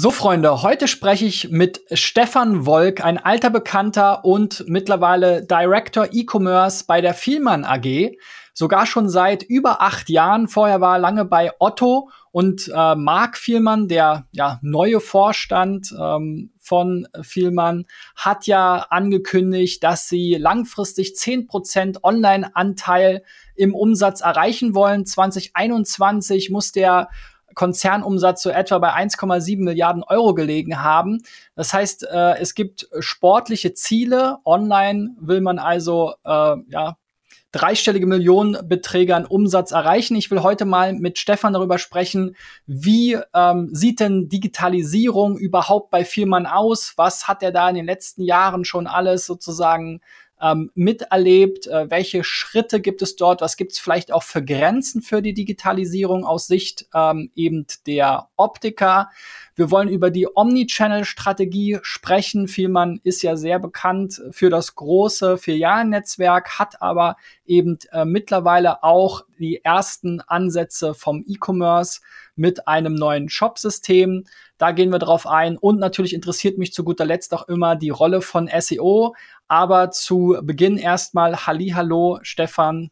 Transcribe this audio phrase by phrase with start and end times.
[0.00, 6.84] So, Freunde, heute spreche ich mit Stefan Wolk, ein alter Bekannter und mittlerweile Director E-Commerce
[6.86, 8.16] bei der Vielmann AG.
[8.54, 10.46] Sogar schon seit über acht Jahren.
[10.46, 16.52] Vorher war er lange bei Otto und äh, Marc Vielmann, der ja, neue Vorstand ähm,
[16.60, 23.24] von Vielmann, hat ja angekündigt, dass sie langfristig zehn Prozent Online-Anteil
[23.56, 25.06] im Umsatz erreichen wollen.
[25.06, 27.08] 2021 muss der
[27.54, 31.22] Konzernumsatz so etwa bei 1,7 Milliarden Euro gelegen haben.
[31.54, 34.38] Das heißt, äh, es gibt sportliche Ziele.
[34.44, 36.96] Online will man also äh, ja,
[37.52, 40.16] dreistellige Millionenbeträge an Umsatz erreichen.
[40.16, 46.04] Ich will heute mal mit Stefan darüber sprechen, wie ähm, sieht denn Digitalisierung überhaupt bei
[46.04, 46.92] Firmen aus?
[46.96, 50.00] Was hat er da in den letzten Jahren schon alles sozusagen
[50.40, 51.66] ähm, miterlebt?
[51.66, 53.40] Äh, welche Schritte gibt es dort?
[53.40, 58.28] Was gibt es vielleicht auch für Grenzen für die Digitalisierung aus Sicht ähm, eben der
[58.36, 59.10] Optiker?
[59.54, 62.46] Wir wollen über die Omnichannel-Strategie sprechen.
[62.46, 69.24] Vielmann ist ja sehr bekannt für das große Filialnetzwerk, hat aber eben äh, mittlerweile auch
[69.38, 72.00] die ersten Ansätze vom E-Commerce
[72.38, 74.24] mit einem neuen Shop-System.
[74.56, 75.56] Da gehen wir drauf ein.
[75.56, 79.14] Und natürlich interessiert mich zu guter Letzt auch immer die Rolle von SEO.
[79.48, 82.90] Aber zu Beginn erstmal Hallo, Stefan,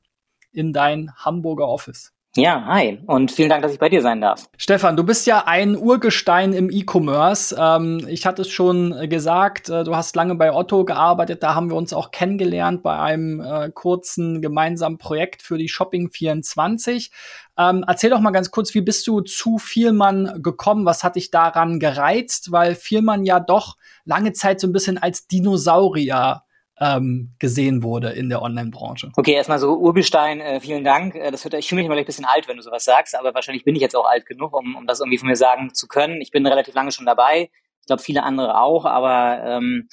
[0.53, 2.16] in dein Hamburger Office.
[2.37, 4.51] Ja, hi und vielen Dank, dass ich bei dir sein darf.
[4.59, 7.57] Stefan, du bist ja ein Urgestein im E-Commerce.
[7.59, 11.71] Ähm, ich hatte es schon gesagt, äh, du hast lange bei Otto gearbeitet, da haben
[11.71, 17.11] wir uns auch kennengelernt bei einem äh, kurzen gemeinsamen Projekt für die Shopping 24.
[17.57, 20.85] Ähm, erzähl doch mal ganz kurz, wie bist du zu Vielmann gekommen?
[20.85, 22.53] Was hat dich daran gereizt?
[22.53, 26.43] Weil Vielmann ja doch lange Zeit so ein bisschen als Dinosaurier
[26.81, 29.13] ähm, gesehen wurde in der Online-Branche.
[29.17, 31.15] Okay, erstmal so Urgestein, äh, vielen Dank.
[31.15, 33.35] Äh, das wird, ich fühle mich immer ein bisschen alt, wenn du sowas sagst, aber
[33.35, 35.89] wahrscheinlich bin ich jetzt auch alt genug, um, um das irgendwie von mir sagen zu
[35.89, 36.21] können.
[36.21, 37.51] Ich bin relativ lange schon dabei.
[37.81, 39.89] Ich glaube, viele andere auch, aber ähm,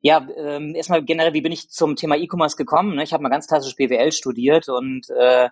[0.00, 2.96] ja, ähm, erstmal generell, wie bin ich zum Thema E-Commerce gekommen?
[2.96, 3.04] Ne?
[3.04, 5.48] Ich habe mal ganz klassisch BWL studiert und äh,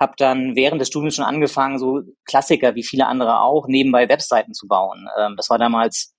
[0.00, 4.52] habe dann während des Studiums schon angefangen, so Klassiker wie viele andere auch, nebenbei Webseiten
[4.52, 5.08] zu bauen.
[5.18, 6.13] Ähm, das war damals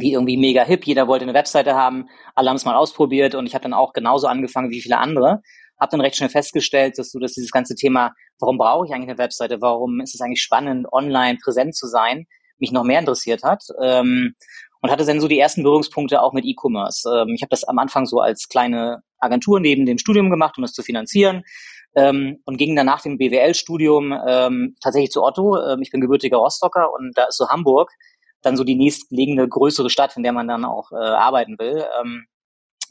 [0.00, 0.86] wie irgendwie mega hip.
[0.86, 2.08] Jeder wollte eine Webseite haben.
[2.34, 5.42] Alle haben es mal ausprobiert und ich habe dann auch genauso angefangen wie viele andere.
[5.80, 9.10] Habe dann recht schnell festgestellt, dass du, dass dieses ganze Thema, warum brauche ich eigentlich
[9.10, 9.60] eine Webseite?
[9.60, 12.26] Warum ist es eigentlich spannend, online präsent zu sein,
[12.58, 13.62] mich noch mehr interessiert hat.
[13.82, 14.34] Ähm,
[14.80, 17.08] und hatte dann so die ersten Berührungspunkte auch mit E-Commerce.
[17.08, 20.62] Ähm, ich habe das am Anfang so als kleine Agentur neben dem Studium gemacht, um
[20.62, 21.42] das zu finanzieren.
[21.94, 25.56] Ähm, und ging dann nach dem BWL-Studium ähm, tatsächlich zu Otto.
[25.58, 27.92] Ähm, ich bin gebürtiger Rostocker und da ist so Hamburg
[28.42, 31.84] dann so die nächstgelegene größere Stadt, in der man dann auch äh, arbeiten will.
[32.00, 32.26] Ähm,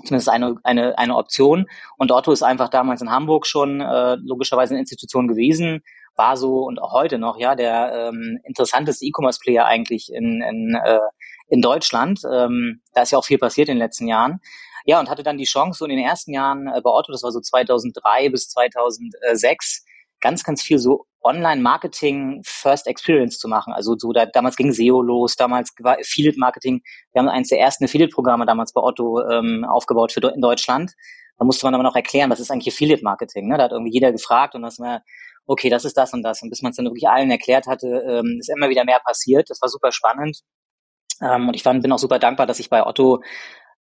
[0.06, 1.68] zumindest eine, eine, eine Option.
[1.98, 5.82] Und Otto ist einfach damals in Hamburg schon äh, logischerweise eine Institution gewesen,
[6.16, 11.00] war so und auch heute noch ja der ähm, interessanteste E-Commerce-Player eigentlich in, in, äh,
[11.48, 12.22] in Deutschland.
[12.32, 14.40] Ähm, da ist ja auch viel passiert in den letzten Jahren.
[14.86, 17.24] Ja, und hatte dann die Chance, so in den ersten Jahren äh, bei Otto, das
[17.24, 19.86] war so 2003 bis 2006,
[20.22, 23.74] ganz, ganz viel so Online-Marketing First Experience zu machen.
[23.74, 26.82] Also so da, damals ging SEO los, damals war Affiliate Marketing.
[27.14, 30.94] Wir haben eines der ersten Affiliate-Programme damals bei Otto ähm, aufgebaut für in Deutschland.
[31.38, 33.48] Da musste man aber noch erklären, was ist eigentlich Affiliate Marketing.
[33.48, 33.58] Ne?
[33.58, 35.02] Da hat irgendwie jeder gefragt und das war,
[35.46, 36.42] okay, das ist das und das.
[36.42, 39.50] Und bis man es dann wirklich allen erklärt hatte, ähm, ist immer wieder mehr passiert.
[39.50, 40.42] Das war super spannend.
[41.22, 43.22] Ähm, und ich fand, bin auch super dankbar, dass ich bei Otto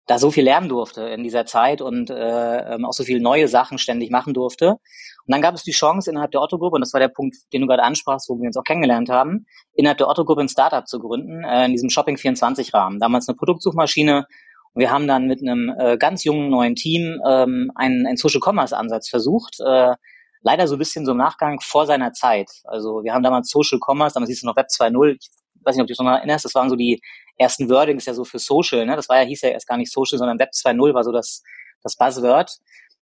[0.09, 3.47] da so viel lernen durfte in dieser Zeit und äh, ähm, auch so viele neue
[3.47, 4.71] Sachen ständig machen durfte.
[4.71, 4.79] Und
[5.27, 7.67] dann gab es die Chance innerhalb der Otto-Gruppe, und das war der Punkt, den du
[7.67, 11.45] gerade ansprachst, wo wir uns auch kennengelernt haben, innerhalb der Otto-Gruppe ein Startup zu gründen,
[11.45, 12.99] äh, in diesem Shopping-24-Rahmen.
[12.99, 14.27] Damals eine Produktsuchmaschine.
[14.73, 19.11] Und wir haben dann mit einem äh, ganz jungen neuen Team ähm, einen, einen Social-Commerce-Ansatz
[19.11, 19.95] versucht, äh,
[20.41, 22.49] leider so ein bisschen so im Nachgang vor seiner Zeit.
[22.65, 25.29] Also wir haben damals Social Commerce, damals hieß es noch Web 2.0, ich
[25.65, 27.03] weiß nicht, ob du dich noch erinnerst, das waren so die
[27.39, 28.97] ersten Wordings ja so für Social, ne?
[28.97, 31.43] Das war ja, hieß ja erst gar nicht Social, sondern Web 2.0 war so das,
[31.83, 32.51] das Buzzword.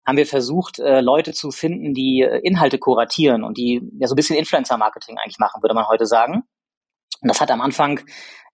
[0.07, 4.15] Haben wir versucht, äh, Leute zu finden, die äh, Inhalte kuratieren und die ja so
[4.15, 6.43] ein bisschen Influencer-Marketing eigentlich machen, würde man heute sagen.
[7.21, 8.01] Und das hat am Anfang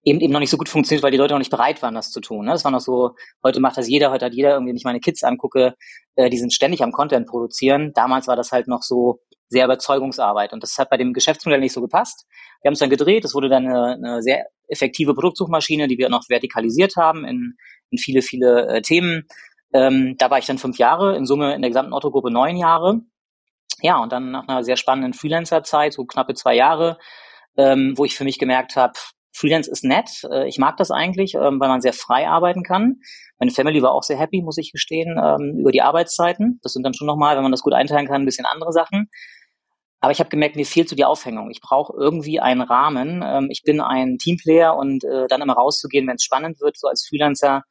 [0.04, 2.10] eben eben noch nicht so gut funktioniert, weil die Leute noch nicht bereit waren, das
[2.10, 2.46] zu tun.
[2.46, 2.52] Ne?
[2.52, 5.00] Das war noch so, heute macht das jeder, heute hat jeder irgendwie, wenn ich meine
[5.00, 5.74] Kids angucke,
[6.16, 7.92] äh, die sind ständig am Content produzieren.
[7.94, 9.20] Damals war das halt noch so
[9.52, 12.26] sehr Überzeugungsarbeit und das hat bei dem Geschäftsmodell nicht so gepasst.
[12.62, 16.08] Wir haben es dann gedreht, es wurde dann eine, eine sehr effektive Produktsuchmaschine, die wir
[16.08, 17.56] noch vertikalisiert haben in,
[17.90, 19.28] in viele, viele äh, Themen.
[19.74, 23.00] Ähm, da war ich dann fünf Jahre, in Summe in der gesamten Otto-Gruppe neun Jahre.
[23.82, 26.98] Ja, und dann nach einer sehr spannenden Freelancer-Zeit, so knappe zwei Jahre,
[27.56, 28.94] ähm, wo ich für mich gemerkt habe,
[29.34, 33.00] Freelance ist nett, äh, ich mag das eigentlich, ähm, weil man sehr frei arbeiten kann.
[33.38, 36.60] Meine Family war auch sehr happy, muss ich gestehen, ähm, über die Arbeitszeiten.
[36.62, 39.08] Das sind dann schon nochmal, wenn man das gut einteilen kann, ein bisschen andere Sachen.
[40.02, 41.50] Aber ich habe gemerkt, mir fehlt so die Aufhängung.
[41.52, 43.22] Ich brauche irgendwie einen Rahmen.
[43.24, 46.88] Ähm, ich bin ein Teamplayer und äh, dann immer rauszugehen, wenn es spannend wird, so
[46.88, 47.62] als Freelancer,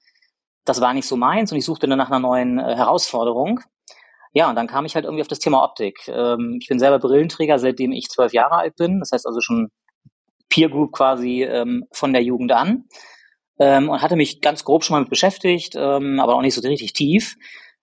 [0.63, 3.59] das war nicht so meins und ich suchte dann nach einer neuen äh, Herausforderung.
[4.31, 6.07] Ja, und dann kam ich halt irgendwie auf das Thema Optik.
[6.07, 8.99] Ähm, ich bin selber Brillenträger, seitdem ich zwölf Jahre alt bin.
[8.99, 9.69] Das heißt also schon
[10.47, 12.85] Peer Group quasi ähm, von der Jugend an.
[13.59, 16.61] Ähm, und hatte mich ganz grob schon mal mit beschäftigt, ähm, aber auch nicht so
[16.61, 17.35] richtig tief.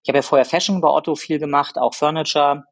[0.02, 2.64] Ich habe ja vorher Fashion bei Otto viel gemacht, auch Furniture.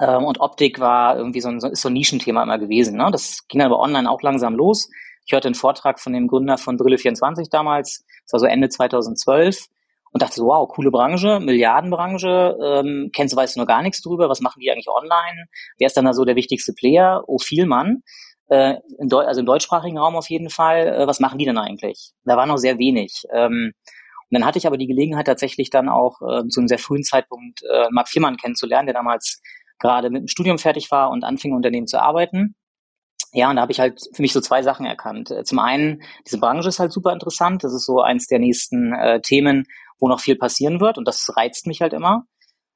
[0.00, 2.96] Ähm, und Optik war irgendwie so ein, ist so ein Nischenthema immer gewesen.
[2.96, 3.08] Ne?
[3.12, 4.88] Das ging aber online auch langsam los.
[5.24, 9.66] Ich hörte einen Vortrag von dem Gründer von Brille24 damals, das war so Ende 2012,
[10.12, 14.02] und dachte so, wow, coole Branche, Milliardenbranche, ähm, kennst du, weißt du noch gar nichts
[14.02, 15.46] drüber, was machen die eigentlich online?
[15.78, 17.22] Wer ist dann da so der wichtigste Player?
[17.26, 18.02] Oh, Vielmann.
[18.48, 20.86] Äh, in also im deutschsprachigen Raum auf jeden Fall.
[20.88, 22.12] Äh, was machen die denn eigentlich?
[22.24, 23.22] Da war noch sehr wenig.
[23.32, 23.72] Ähm,
[24.32, 27.04] und dann hatte ich aber die Gelegenheit tatsächlich dann auch äh, zu einem sehr frühen
[27.04, 29.40] Zeitpunkt äh, Marc Viermann kennenzulernen, der damals
[29.82, 32.54] gerade mit dem Studium fertig war und anfing, Unternehmen zu arbeiten.
[33.32, 35.30] Ja, und da habe ich halt für mich so zwei Sachen erkannt.
[35.30, 37.64] Äh, zum einen, diese Branche ist halt super interessant.
[37.64, 39.64] Das ist so eins der nächsten äh, Themen,
[39.98, 40.98] wo noch viel passieren wird.
[40.98, 42.24] Und das reizt mich halt immer.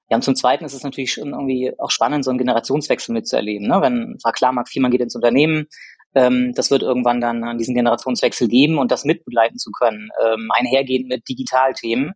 [0.08, 3.68] Ja, und zum Zweiten ist es natürlich schon irgendwie auch spannend, so einen Generationswechsel mitzuerleben.
[3.68, 3.80] Ne?
[3.82, 5.66] Wenn, war klar, Mark Viermann geht ins Unternehmen,
[6.14, 10.48] ähm, das wird irgendwann dann an diesen Generationswechsel geben und das mitbegleiten zu können, ähm,
[10.54, 12.14] einhergehend mit Digitalthemen,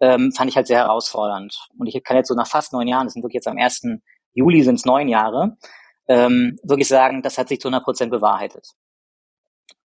[0.00, 1.56] ähm, fand ich halt sehr herausfordernd.
[1.78, 3.82] Und ich kann jetzt so nach fast neun Jahren, das sind wirklich jetzt am 1.
[4.34, 5.56] Juli sind es neun Jahre,
[6.08, 8.74] ähm, wirklich sagen, das hat sich zu 100 Prozent bewahrheitet.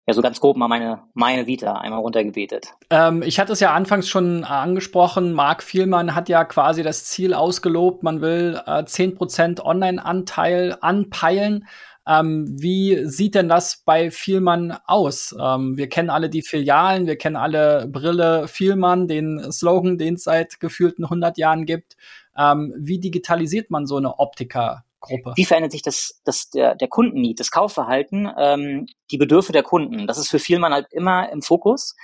[0.09, 2.73] Ja, so ganz grob mal meine, meine Vita einmal runtergebetet.
[2.89, 7.33] Ähm, ich hatte es ja anfangs schon angesprochen, Marc Vielmann hat ja quasi das Ziel
[7.33, 11.67] ausgelobt, man will äh, 10% Online-Anteil anpeilen.
[12.07, 15.36] Ähm, wie sieht denn das bei Vielmann aus?
[15.39, 20.24] Ähm, wir kennen alle die Filialen, wir kennen alle Brille Vielmann, den Slogan, den es
[20.24, 21.98] seit gefühlten 100 Jahren gibt.
[22.38, 25.33] Ähm, wie digitalisiert man so eine Optiker-Gruppe?
[25.36, 30.07] Wie verändert sich das, das der, der Kundennied, das Kaufverhalten, ähm, die Bedürfe der Kunden?
[30.07, 31.95] Das ist für Vielmann halt immer im Fokus.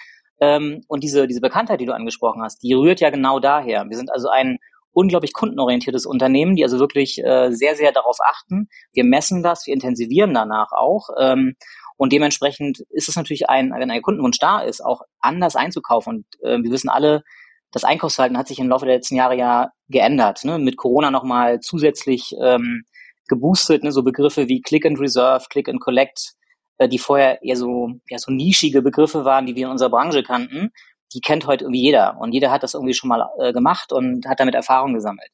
[0.41, 3.85] Ähm, und diese, diese Bekanntheit, die du angesprochen hast, die rührt ja genau daher.
[3.87, 4.57] Wir sind also ein
[4.93, 8.69] unglaublich kundenorientiertes Unternehmen, die also wirklich äh, sehr, sehr darauf achten.
[8.93, 11.09] Wir messen das, wir intensivieren danach auch.
[11.19, 11.55] Ähm,
[11.97, 16.17] und dementsprechend ist es natürlich ein, wenn ein Kundenwunsch da ist, auch anders einzukaufen.
[16.17, 17.23] Und äh, wir wissen alle,
[17.71, 20.45] das Einkaufsverhalten hat sich im Laufe der letzten Jahre ja geändert.
[20.45, 20.59] Ne?
[20.59, 22.83] Mit Corona nochmal zusätzlich ähm,
[23.27, 23.91] geboostet, ne?
[23.91, 26.33] so Begriffe wie Click and Reserve, Click and Collect,
[26.77, 30.23] äh, die vorher eher so, ja, so nischige Begriffe waren, die wir in unserer Branche
[30.23, 30.71] kannten,
[31.13, 32.17] die kennt heute irgendwie jeder.
[32.19, 35.29] Und jeder hat das irgendwie schon mal äh, gemacht und hat damit Erfahrung gesammelt.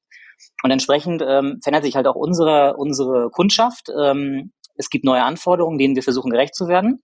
[0.63, 3.89] Und entsprechend ähm, verändert sich halt auch unsere, unsere Kundschaft.
[3.97, 7.01] Ähm, es gibt neue Anforderungen, denen wir versuchen gerecht zu werden.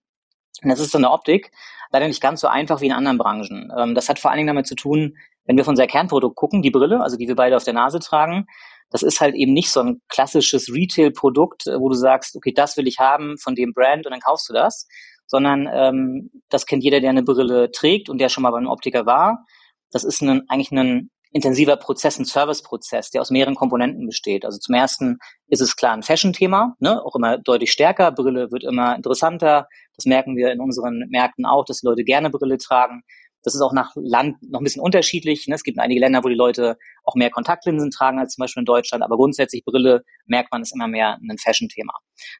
[0.62, 1.50] Und das ist so eine Optik,
[1.92, 3.72] leider nicht ganz so einfach wie in anderen Branchen.
[3.76, 6.62] Ähm, das hat vor allen Dingen damit zu tun, wenn wir auf unser Kernprodukt gucken,
[6.62, 8.46] die Brille, also die wir beide auf der Nase tragen,
[8.90, 12.86] das ist halt eben nicht so ein klassisches Retail-Produkt, wo du sagst, okay, das will
[12.86, 14.86] ich haben von dem Brand und dann kaufst du das,
[15.26, 19.06] sondern ähm, das kennt jeder, der eine Brille trägt und der schon mal beim Optiker
[19.06, 19.44] war.
[19.90, 24.44] Das ist ein, eigentlich ein intensiver Prozess, ein Serviceprozess, der aus mehreren Komponenten besteht.
[24.44, 25.18] Also zum ersten
[25.48, 27.04] ist es klar ein Fashion-Thema, ne?
[27.04, 28.10] auch immer deutlich stärker.
[28.10, 29.68] Brille wird immer interessanter.
[29.96, 33.02] Das merken wir in unseren Märkten auch, dass Leute gerne Brille tragen.
[33.46, 35.46] Das ist auch nach Land noch ein bisschen unterschiedlich.
[35.46, 35.54] Ne?
[35.54, 38.64] Es gibt einige Länder, wo die Leute auch mehr Kontaktlinsen tragen als zum Beispiel in
[38.64, 41.92] Deutschland, aber grundsätzlich Brille merkt man ist immer mehr ein Fashion-Thema.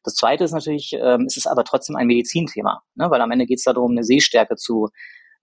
[0.03, 3.09] Das Zweite ist natürlich, ähm, es ist aber trotzdem ein Medizinthema, ne?
[3.09, 4.89] weil am Ende geht es darum, eine Sehstärke zu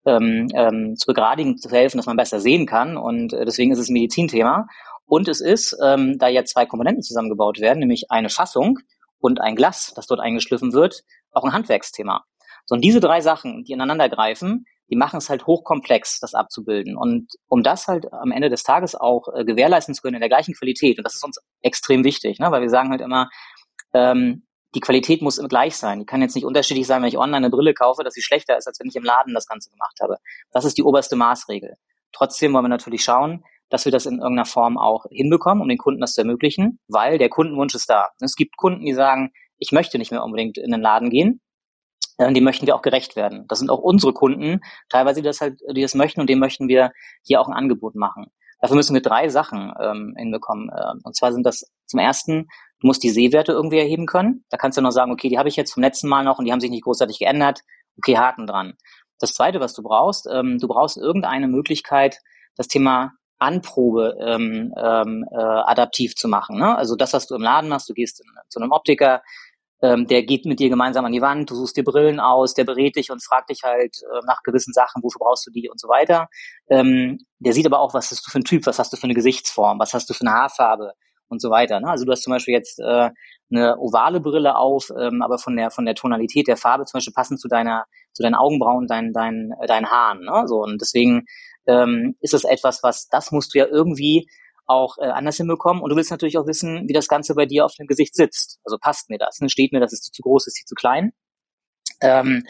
[0.06, 2.98] ähm, ähm, zu begradigen, zu helfen, dass man besser sehen kann.
[2.98, 4.68] Und äh, deswegen ist es ein Medizinthema.
[5.06, 8.80] Und es ist, ähm, da jetzt zwei Komponenten zusammengebaut werden, nämlich eine Fassung
[9.20, 12.26] und ein Glas, das dort eingeschliffen wird, auch ein Handwerksthema.
[12.66, 16.98] So, und diese drei Sachen, die ineinander greifen, die machen es halt hochkomplex, das abzubilden.
[16.98, 20.30] Und um das halt am Ende des Tages auch äh, gewährleisten zu können in der
[20.30, 22.52] gleichen Qualität, und das ist uns extrem wichtig, ne?
[22.52, 23.30] weil wir sagen halt immer,
[23.94, 26.00] ähm, die Qualität muss immer gleich sein.
[26.00, 28.58] Die kann jetzt nicht unterschiedlich sein, wenn ich online eine Brille kaufe, dass sie schlechter
[28.58, 30.18] ist, als wenn ich im Laden das Ganze gemacht habe.
[30.52, 31.76] Das ist die oberste Maßregel.
[32.12, 35.78] Trotzdem wollen wir natürlich schauen, dass wir das in irgendeiner Form auch hinbekommen, um den
[35.78, 38.10] Kunden das zu ermöglichen, weil der Kundenwunsch ist da.
[38.20, 41.42] Es gibt Kunden, die sagen, ich möchte nicht mehr unbedingt in den Laden gehen.
[42.18, 43.46] Äh, die möchten wir auch gerecht werden.
[43.48, 46.68] Das sind auch unsere Kunden, teilweise die das halt, die das möchten und dem möchten
[46.68, 46.92] wir
[47.24, 48.28] hier auch ein Angebot machen.
[48.60, 50.70] Dafür müssen wir drei Sachen ähm, hinbekommen.
[50.70, 52.48] Ähm, und zwar sind das zum ersten
[52.84, 54.44] Du musst die Sehwerte irgendwie erheben können.
[54.50, 56.44] Da kannst du noch sagen, okay, die habe ich jetzt vom letzten Mal noch und
[56.44, 57.62] die haben sich nicht großartig geändert.
[57.98, 58.74] Okay, Haken dran.
[59.20, 62.20] Das zweite, was du brauchst, ähm, du brauchst irgendeine Möglichkeit,
[62.58, 66.58] das Thema Anprobe ähm, ähm, äh, adaptiv zu machen.
[66.60, 66.76] Ne?
[66.76, 69.22] Also das, was du im Laden machst, du gehst in, zu einem Optiker,
[69.84, 72.64] ähm, der geht mit dir gemeinsam an die Wand, du suchst dir Brillen aus, der
[72.64, 75.80] berät dich und fragt dich halt äh, nach gewissen Sachen, wofür brauchst du die und
[75.80, 76.28] so weiter.
[76.70, 79.04] Ähm, der sieht aber auch, was hast du für ein Typ, was hast du für
[79.04, 80.94] eine Gesichtsform, was hast du für eine Haarfarbe,
[81.34, 81.82] und so weiter.
[81.82, 81.90] Ne?
[81.90, 83.10] Also du hast zum Beispiel jetzt äh,
[83.52, 87.14] eine ovale Brille auf, ähm, aber von der von der Tonalität der Farbe zum Beispiel
[87.14, 90.22] passend zu deiner zu deinen Augenbrauen, deinen deinen äh, deinen Haaren.
[90.24, 90.48] Ne?
[90.48, 91.26] So und deswegen
[91.68, 94.28] ähm, ist es etwas, was das musst du ja irgendwie
[94.66, 95.82] auch äh, anders hinbekommen.
[95.82, 98.60] Und du willst natürlich auch wissen, wie das Ganze bei dir auf dem Gesicht sitzt.
[98.64, 99.40] Also passt mir das?
[99.40, 99.50] Ne?
[99.50, 99.94] Steht mir das?
[99.94, 100.48] Ist die zu groß?
[100.48, 101.12] Ist die zu klein?
[102.02, 102.44] Ähm,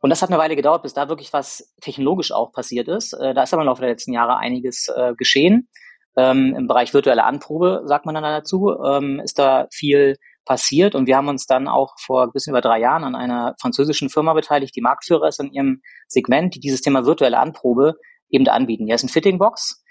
[0.00, 3.12] und das hat eine Weile gedauert, bis da wirklich was technologisch auch passiert ist.
[3.14, 5.68] Äh, da ist aber im Laufe der letzten Jahre einiges äh, geschehen.
[6.16, 10.94] Ähm, Im Bereich virtuelle Anprobe, sagt man dann dazu, ähm, ist da viel passiert.
[10.94, 14.08] Und wir haben uns dann auch vor ein bisschen über drei Jahren an einer französischen
[14.08, 17.96] Firma beteiligt, die Marktführer ist in ihrem Segment, die dieses Thema virtuelle Anprobe
[18.30, 18.86] eben anbieten.
[18.86, 19.82] Die ist ein Fittingbox.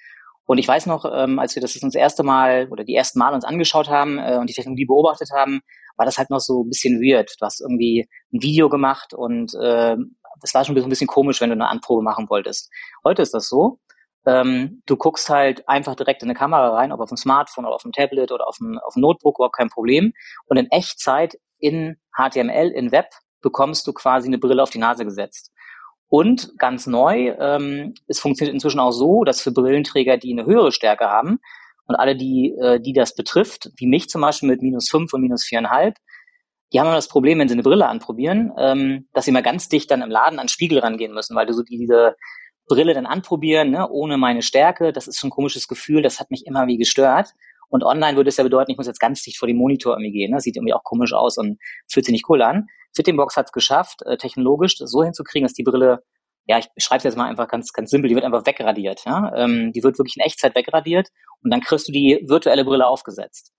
[0.46, 3.34] Und ich weiß noch, ähm, als wir das das erste Mal oder die ersten Mal
[3.34, 5.62] uns angeschaut haben äh, und die Technologie beobachtet haben,
[5.98, 7.34] war das halt noch so ein bisschen weird.
[7.40, 9.96] Du hast irgendwie ein Video gemacht und äh,
[10.42, 12.70] das war schon ein bisschen komisch, wenn du eine Anprobe machen wolltest.
[13.04, 13.80] Heute ist das so.
[14.28, 17.76] Ähm, du guckst halt einfach direkt in eine Kamera rein, ob auf dem Smartphone oder
[17.76, 20.14] auf dem Tablet oder auf dem, auf dem Notebook, überhaupt kein Problem.
[20.48, 23.10] Und in Echtzeit in HTML, in Web,
[23.42, 25.52] bekommst du quasi eine Brille auf die Nase gesetzt.
[26.18, 30.72] Und ganz neu, ähm, es funktioniert inzwischen auch so, dass für Brillenträger, die eine höhere
[30.72, 31.40] Stärke haben,
[31.88, 35.20] und alle, die, äh, die das betrifft, wie mich zum Beispiel mit minus fünf und
[35.20, 35.96] minus viereinhalb,
[36.72, 39.68] die haben immer das Problem, wenn sie eine Brille anprobieren, ähm, dass sie mal ganz
[39.68, 42.16] dicht dann im Laden an den Spiegel rangehen müssen, weil du so diese
[42.66, 46.32] Brille dann anprobieren, ne, ohne meine Stärke, das ist schon ein komisches Gefühl, das hat
[46.32, 47.32] mich immer wie gestört.
[47.68, 50.14] Und online würde es ja bedeuten, ich muss jetzt ganz dicht vor dem Monitor irgendwie
[50.14, 50.32] gehen.
[50.32, 50.40] Ne?
[50.40, 51.60] Sieht irgendwie auch komisch aus und
[51.92, 52.68] fühlt sich nicht cool an.
[52.96, 56.04] Fittingbox hat es geschafft, äh, technologisch so hinzukriegen, dass die Brille
[56.48, 59.04] ja, ich schreibe es jetzt mal einfach ganz, ganz simpel, die wird einfach wegradiert.
[59.06, 59.32] Ja?
[59.36, 61.10] Ähm, die wird wirklich in Echtzeit wegradiert
[61.44, 63.52] und dann kriegst du die virtuelle Brille aufgesetzt.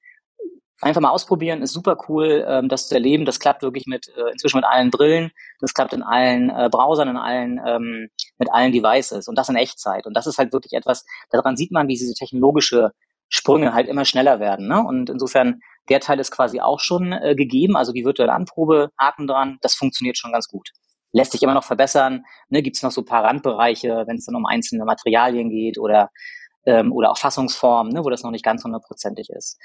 [0.83, 3.25] Einfach mal ausprobieren, ist super cool, ähm, das zu erleben.
[3.25, 7.09] Das klappt wirklich mit äh, inzwischen mit allen Brillen, das klappt in allen äh, Browsern,
[7.09, 10.07] in allen ähm, mit allen Devices und das in Echtzeit.
[10.07, 12.93] Und das ist halt wirklich etwas, daran sieht man, wie diese technologische
[13.29, 14.69] Sprünge halt immer schneller werden.
[14.69, 14.83] Ne?
[14.83, 19.27] Und insofern, der Teil ist quasi auch schon äh, gegeben, also die virtuelle Anprobe, Haken
[19.27, 20.71] dran, das funktioniert schon ganz gut
[21.13, 22.25] lässt sich immer noch verbessern.
[22.51, 25.79] Ne, Gibt es noch so ein paar Randbereiche, wenn es dann um einzelne Materialien geht
[25.79, 26.11] oder
[26.67, 29.59] ähm, oder auch Fassungsformen, ne, wo das noch nicht ganz hundertprozentig ist.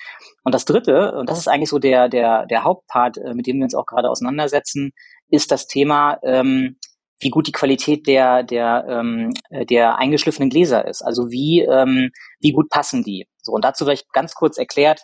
[0.44, 3.58] Und das Dritte, und das ist eigentlich so der der der Hauptpart, äh, mit dem
[3.58, 4.92] wir uns auch gerade auseinandersetzen,
[5.30, 6.78] ist das Thema, ähm,
[7.20, 9.34] wie gut die Qualität der der ähm,
[9.70, 11.02] der eingeschliffenen Gläser ist.
[11.02, 13.28] Also wie ähm, wie gut passen die.
[13.42, 15.04] So und dazu vielleicht ganz kurz erklärt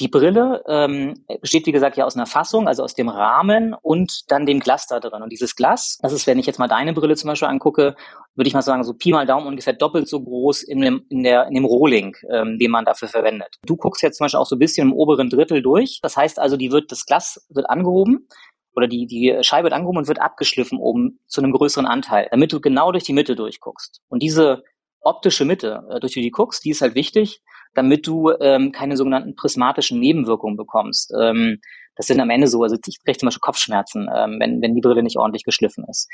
[0.00, 4.30] die Brille ähm, besteht, wie gesagt, ja aus einer Fassung, also aus dem Rahmen und
[4.30, 5.22] dann dem Glas da drin.
[5.22, 7.96] Und dieses Glas, das ist, wenn ich jetzt mal deine Brille zum Beispiel angucke,
[8.34, 11.22] würde ich mal sagen, so Pi mal Daumen ungefähr doppelt so groß in dem, in
[11.22, 13.56] der, in dem Rohling, ähm, den man dafür verwendet.
[13.64, 16.00] Du guckst jetzt zum Beispiel auch so ein bisschen im oberen Drittel durch.
[16.02, 18.28] Das heißt also, die wird, das Glas wird angehoben
[18.74, 22.52] oder die, die Scheibe wird angehoben und wird abgeschliffen oben zu einem größeren Anteil, damit
[22.52, 24.02] du genau durch die Mitte durchguckst.
[24.08, 24.62] Und diese
[25.06, 27.42] optische Mitte, äh, durch die du guckst, die ist halt wichtig,
[27.74, 31.12] damit du ähm, keine sogenannten prismatischen Nebenwirkungen bekommst.
[31.18, 31.58] Ähm,
[31.94, 34.80] das sind am Ende so, also ich kriege zum Beispiel Kopfschmerzen, ähm, wenn, wenn die
[34.80, 36.08] Brille nicht ordentlich geschliffen ist.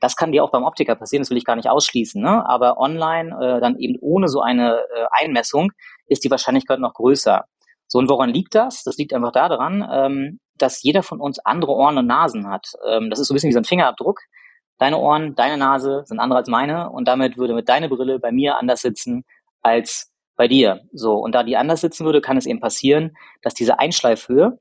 [0.00, 2.20] Das kann dir auch beim Optiker passieren, das will ich gar nicht ausschließen.
[2.22, 2.44] Ne?
[2.48, 5.72] Aber online, äh, dann eben ohne so eine äh, Einmessung,
[6.06, 7.44] ist die Wahrscheinlichkeit noch größer.
[7.86, 8.82] So, und woran liegt das?
[8.84, 12.66] Das liegt einfach daran, ähm, dass jeder von uns andere Ohren und Nasen hat.
[12.86, 14.20] Ähm, das ist so ein bisschen wie so ein Fingerabdruck.
[14.78, 18.32] Deine Ohren, deine Nase sind andere als meine und damit würde mit deiner Brille bei
[18.32, 19.24] mir anders sitzen
[19.62, 20.82] als bei dir.
[20.92, 24.58] So, und da die anders sitzen würde, kann es eben passieren, dass diese Einschleifhöhe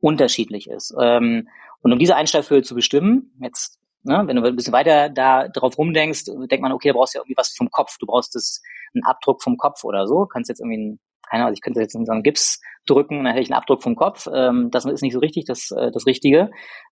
[0.00, 0.94] unterschiedlich ist.
[1.00, 1.48] Ähm,
[1.82, 5.76] und um diese Einschleifhöhe zu bestimmen, jetzt, ne, wenn du ein bisschen weiter da drauf
[5.76, 7.98] rumdenkst, denkt man, okay, da brauchst du ja irgendwie was vom Kopf.
[7.98, 8.62] Du brauchst das,
[8.94, 10.26] einen Abdruck vom Kopf oder so.
[10.26, 11.00] Kannst jetzt irgendwie einen,
[11.32, 13.82] keine Ahnung, ich könnte jetzt in so einen Gips drücken, dann hätte ich einen Abdruck
[13.82, 14.28] vom Kopf.
[14.32, 16.50] Ähm, das ist nicht so richtig das, äh, das Richtige.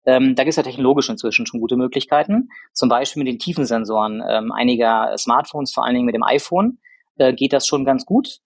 [0.07, 2.49] Ähm, da gibt es ja technologisch inzwischen schon gute Möglichkeiten.
[2.73, 6.79] Zum Beispiel mit den Tiefensensoren ähm, einiger Smartphones, vor allen Dingen mit dem iPhone
[7.17, 8.39] äh, geht das schon ganz gut.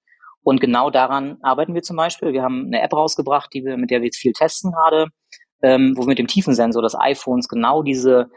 [0.42, 2.32] Und genau daran arbeiten wir zum Beispiel.
[2.32, 5.08] Wir haben eine App rausgebracht, die wir, mit der wir jetzt viel testen gerade,
[5.62, 8.30] ähm, wo wir mit dem Tiefensensor des iPhones genau diese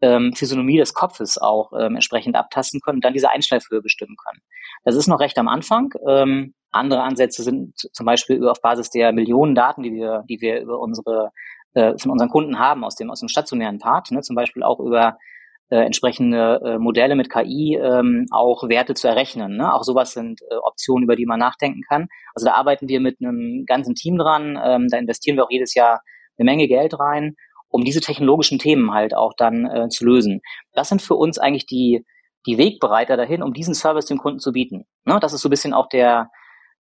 [0.00, 4.40] ähm, Physiognomie des Kopfes auch ähm, entsprechend abtasten können und dann diese Einschleifhöhe bestimmen können.
[4.84, 5.92] Das ist noch recht am Anfang.
[6.06, 10.60] Ähm, andere Ansätze sind zum Beispiel auf Basis der Millionen Daten, die wir, die wir
[10.60, 11.30] über unsere
[11.74, 14.80] äh, von unseren Kunden haben aus dem aus dem stationären Part, ne, zum Beispiel auch
[14.80, 15.16] über
[15.68, 19.56] äh, entsprechende äh, Modelle mit KI ähm, auch Werte zu errechnen.
[19.56, 19.74] Ne?
[19.74, 22.06] Auch sowas sind äh, Optionen, über die man nachdenken kann.
[22.34, 24.58] Also da arbeiten wir mit einem ganzen Team dran.
[24.62, 26.02] Ähm, da investieren wir auch jedes Jahr
[26.38, 27.34] eine Menge Geld rein,
[27.76, 30.40] um diese technologischen Themen halt auch dann äh, zu lösen.
[30.72, 32.04] Das sind für uns eigentlich die
[32.46, 34.86] die Wegbereiter dahin, um diesen Service dem Kunden zu bieten.
[35.04, 35.18] Ne?
[35.20, 36.30] Das ist so ein bisschen auch der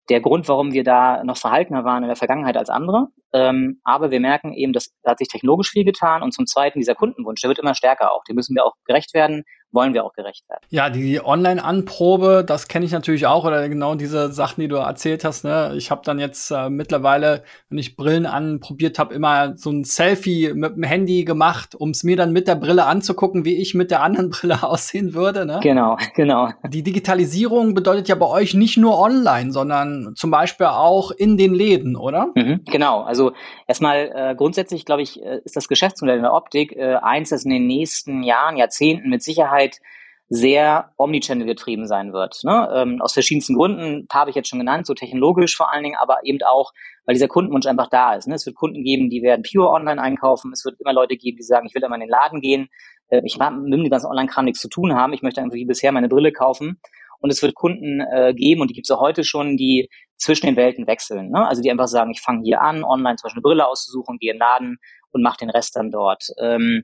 [0.08, 3.08] der Grund, warum wir da noch verhaltener waren in der Vergangenheit als andere.
[3.34, 6.80] Ähm, aber wir merken eben, dass da hat sich technologisch viel getan und zum Zweiten
[6.80, 8.24] dieser Kundenwunsch, der wird immer stärker auch.
[8.24, 9.44] Dem müssen wir auch gerecht werden,
[9.76, 10.62] wollen wir auch gerecht werden.
[10.70, 15.24] Ja, die Online-Anprobe, das kenne ich natürlich auch oder genau diese Sachen, die du erzählt
[15.24, 15.44] hast.
[15.44, 15.74] Ne?
[15.78, 20.54] Ich habe dann jetzt äh, mittlerweile, wenn ich Brillen anprobiert habe, immer so ein Selfie
[20.54, 23.92] mit dem Handy gemacht, um es mir dann mit der Brille anzugucken, wie ich mit
[23.92, 25.46] der anderen Brille aussehen würde.
[25.46, 25.60] Ne?
[25.62, 26.50] Genau, genau.
[26.68, 31.54] Die Digitalisierung bedeutet ja bei euch nicht nur online, sondern zum Beispiel auch in den
[31.54, 32.32] Läden, oder?
[32.36, 33.02] Mhm, genau.
[33.02, 33.34] Also
[33.68, 37.44] erstmal äh, grundsätzlich, glaube ich, äh, ist das Geschäftsmodell in der Optik äh, eins, das
[37.44, 39.82] in den nächsten Jahren, Jahrzehnten mit Sicherheit Sicherheit
[40.28, 42.40] sehr Omnichannel getrieben sein wird.
[42.44, 42.68] Ne?
[42.74, 45.84] Ähm, aus verschiedensten Gründen, ein paar habe ich jetzt schon genannt, so technologisch vor allen
[45.84, 46.72] Dingen, aber eben auch,
[47.06, 48.28] weil dieser Kundenwunsch einfach da ist.
[48.28, 48.34] Ne?
[48.34, 50.52] Es wird Kunden geben, die werden pure online einkaufen.
[50.52, 52.70] Es wird immer Leute geben, die sagen, ich will immer in den Laden gehen.
[53.10, 55.14] Äh, ich will mit dem ganzen Online-Kram nichts zu tun haben.
[55.14, 56.82] Ich möchte einfach wie bisher meine Brille kaufen.
[57.20, 60.48] Und es wird Kunden äh, geben, und die gibt es auch heute schon, die zwischen
[60.48, 61.30] den Welten wechseln.
[61.30, 61.48] Ne?
[61.48, 64.32] Also die einfach sagen, ich fange hier an, online zum Beispiel eine Brille auszusuchen, gehe
[64.32, 64.78] in den Laden
[65.12, 66.28] und mache den Rest dann dort.
[66.40, 66.84] Ähm,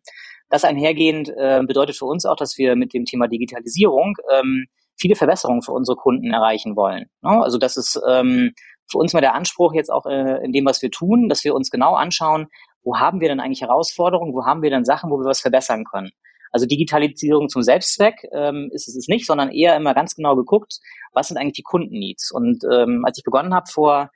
[0.51, 4.65] das einhergehend äh, bedeutet für uns auch, dass wir mit dem Thema Digitalisierung ähm,
[4.99, 7.05] viele Verbesserungen für unsere Kunden erreichen wollen.
[7.21, 7.41] Ne?
[7.41, 8.53] Also das ist ähm,
[8.89, 11.55] für uns mal der Anspruch jetzt auch äh, in dem, was wir tun, dass wir
[11.55, 12.47] uns genau anschauen,
[12.83, 15.85] wo haben wir denn eigentlich Herausforderungen, wo haben wir denn Sachen, wo wir was verbessern
[15.85, 16.11] können.
[16.51, 20.79] Also Digitalisierung zum Selbstzweck ähm, ist es nicht, sondern eher immer ganz genau geguckt,
[21.13, 22.31] was sind eigentlich die Kundenneeds.
[22.31, 24.11] Und ähm, als ich begonnen habe vor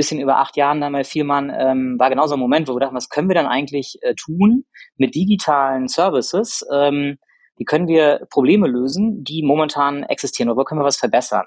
[0.00, 2.80] bisschen über acht Jahren dann bei Vielmann, ähm, war genau so ein Moment, wo wir
[2.80, 4.64] dachten, was können wir dann eigentlich äh, tun
[4.96, 6.66] mit digitalen Services?
[6.72, 7.18] Ähm,
[7.56, 10.48] wie können wir Probleme lösen, die momentan existieren?
[10.48, 11.44] Oder wo können wir was verbessern?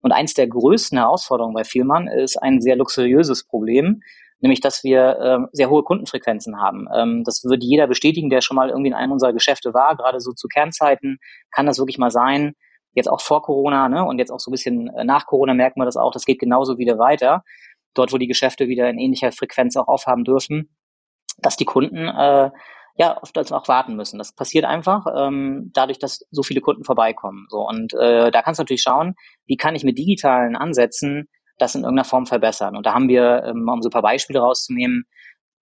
[0.00, 4.02] Und eins der größten Herausforderungen bei Vielmann ist ein sehr luxuriöses Problem,
[4.40, 6.88] nämlich dass wir äh, sehr hohe Kundenfrequenzen haben.
[6.92, 10.18] Ähm, das würde jeder bestätigen, der schon mal irgendwie in einem unserer Geschäfte war, gerade
[10.18, 11.18] so zu Kernzeiten
[11.52, 12.54] kann das wirklich mal sein.
[12.94, 15.80] Jetzt auch vor Corona ne, und jetzt auch so ein bisschen äh, nach Corona merken
[15.80, 17.44] wir das auch, das geht genauso wieder weiter
[17.94, 20.74] dort, wo die Geschäfte wieder in ähnlicher Frequenz auch aufhaben dürfen,
[21.38, 22.50] dass die Kunden äh,
[22.96, 24.18] ja oft auch warten müssen.
[24.18, 27.46] Das passiert einfach ähm, dadurch, dass so viele Kunden vorbeikommen.
[27.48, 29.14] So und äh, da kannst du natürlich schauen,
[29.46, 32.76] wie kann ich mit digitalen Ansätzen das in irgendeiner Form verbessern.
[32.76, 35.04] Und da haben wir, ähm, um so ein paar Beispiele rauszunehmen,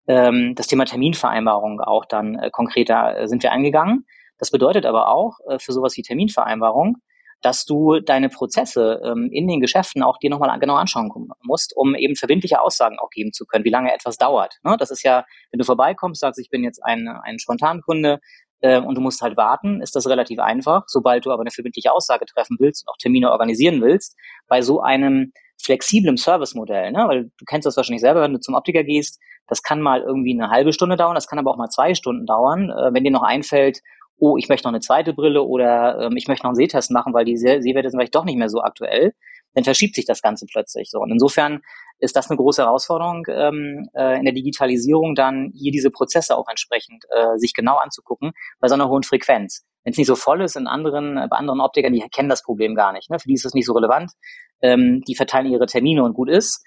[0.09, 4.07] ähm, das Thema Terminvereinbarung auch dann äh, konkreter äh, sind wir eingegangen.
[4.39, 6.97] Das bedeutet aber auch äh, für sowas wie Terminvereinbarung,
[7.43, 11.11] dass du deine Prozesse ähm, in den Geschäften auch dir nochmal genau anschauen
[11.43, 14.59] musst, um eben verbindliche Aussagen auch geben zu können, wie lange etwas dauert.
[14.63, 14.77] Ne?
[14.79, 18.21] Das ist ja, wenn du vorbeikommst, sagst, ich bin jetzt ein, ein Spontankunde
[18.61, 20.85] äh, und du musst halt warten, ist das relativ einfach.
[20.87, 24.17] Sobald du aber eine verbindliche Aussage treffen willst und auch Termine organisieren willst,
[24.49, 27.05] bei so einem flexiblen Servicemodell, ne?
[27.07, 30.33] weil du kennst das wahrscheinlich selber, wenn du zum Optiker gehst, das kann mal irgendwie
[30.33, 32.71] eine halbe Stunde dauern, das kann aber auch mal zwei Stunden dauern.
[32.71, 33.81] Äh, wenn dir noch einfällt,
[34.21, 37.13] oh, ich möchte noch eine zweite Brille oder ähm, ich möchte noch einen Sehtest machen,
[37.15, 39.15] weil die Seh Sehwerte sind vielleicht doch nicht mehr so aktuell,
[39.55, 41.01] dann verschiebt sich das Ganze plötzlich so.
[41.01, 41.61] Und insofern
[41.99, 46.49] ist das eine große Herausforderung ähm, äh, in der Digitalisierung, dann hier diese Prozesse auch
[46.49, 49.67] entsprechend äh, sich genau anzugucken bei so einer hohen Frequenz.
[49.83, 52.75] Wenn es nicht so voll ist in anderen, bei anderen Optikern, die kennen das Problem
[52.75, 53.11] gar nicht.
[53.11, 53.19] Ne?
[53.19, 54.13] Für die ist das nicht so relevant.
[54.61, 56.63] Ähm, die verteilen ihre Termine und gut ist.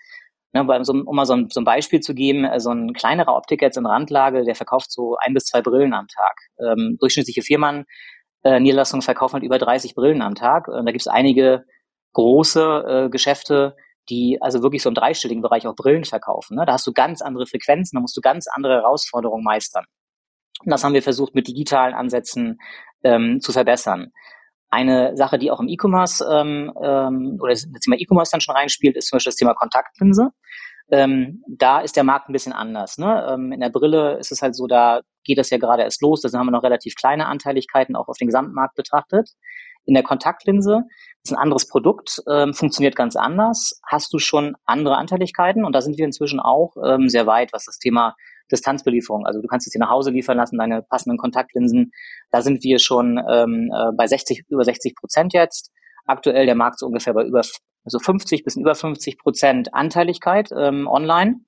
[0.56, 3.36] Ne, so, um mal so ein, so ein Beispiel zu geben, äh, so ein kleinerer
[3.36, 6.38] Optiker jetzt in Randlage, der verkauft so ein bis zwei Brillen am Tag.
[6.60, 7.86] Ähm, durchschnittliche Firmen,
[8.44, 10.68] äh, Niederlassungen verkaufen halt über 30 Brillen am Tag.
[10.68, 11.66] Und da gibt es einige
[12.14, 13.76] große äh, Geschäfte,
[14.10, 16.58] die also wirklich so im dreistelligen Bereich auch Brillen verkaufen.
[16.58, 16.66] Ne?
[16.66, 19.86] Da hast du ganz andere Frequenzen, da musst du ganz andere Herausforderungen meistern.
[20.64, 22.60] Und das haben wir versucht mit digitalen Ansätzen
[23.04, 24.12] ähm, zu verbessern.
[24.74, 28.98] Eine Sache, die auch im E-Commerce ähm, ähm, oder das Thema E-Commerce dann schon reinspielt,
[28.98, 30.30] ist zum Beispiel das Thema Kontaktlinse.
[30.92, 32.98] Ähm, da ist der Markt ein bisschen anders.
[32.98, 33.28] Ne?
[33.30, 36.22] Ähm, in der Brille ist es halt so, da geht das ja gerade erst los.
[36.22, 39.30] Da haben wir noch relativ kleine Anteiligkeiten auch auf den Gesamtmarkt betrachtet.
[39.86, 40.84] In der Kontaktlinse
[41.24, 43.80] ist ein anderes Produkt, ähm, funktioniert ganz anders.
[43.88, 45.66] Hast du schon andere Anteiligkeiten?
[45.66, 48.16] Und da sind wir inzwischen auch ähm, sehr weit, was das Thema
[48.52, 49.26] Distanzbelieferung.
[49.26, 51.92] Also du kannst es dir nach Hause liefern lassen, deine passenden Kontaktlinsen.
[52.32, 55.72] Da sind wir schon ähm, äh, bei 60, über 60 Prozent jetzt.
[56.06, 57.42] Aktuell der Markt so ungefähr bei über
[57.86, 61.42] also 50 bis über 50 Prozent Anteiligkeit ähm, online.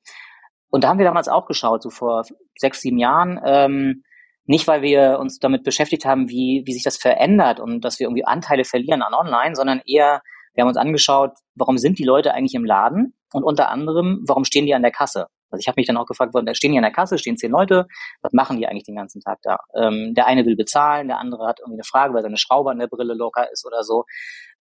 [0.70, 2.24] Und da haben wir damals auch geschaut, so vor
[2.58, 3.40] sechs, sieben Jahren.
[3.46, 4.04] Ähm,
[4.46, 8.08] nicht, weil wir uns damit beschäftigt haben, wie, wie sich das verändert und dass wir
[8.08, 10.22] irgendwie Anteile verlieren an online, sondern eher,
[10.54, 14.46] wir haben uns angeschaut, warum sind die Leute eigentlich im Laden und unter anderem, warum
[14.46, 15.28] stehen die an der Kasse?
[15.50, 17.52] Also ich habe mich dann auch gefragt, da stehen die an der Kasse, stehen zehn
[17.52, 17.88] Leute,
[18.22, 19.60] was machen die eigentlich den ganzen Tag da?
[19.76, 22.80] Ähm, der eine will bezahlen, der andere hat irgendwie eine Frage, weil seine Schraube an
[22.80, 24.06] der Brille locker ist oder so.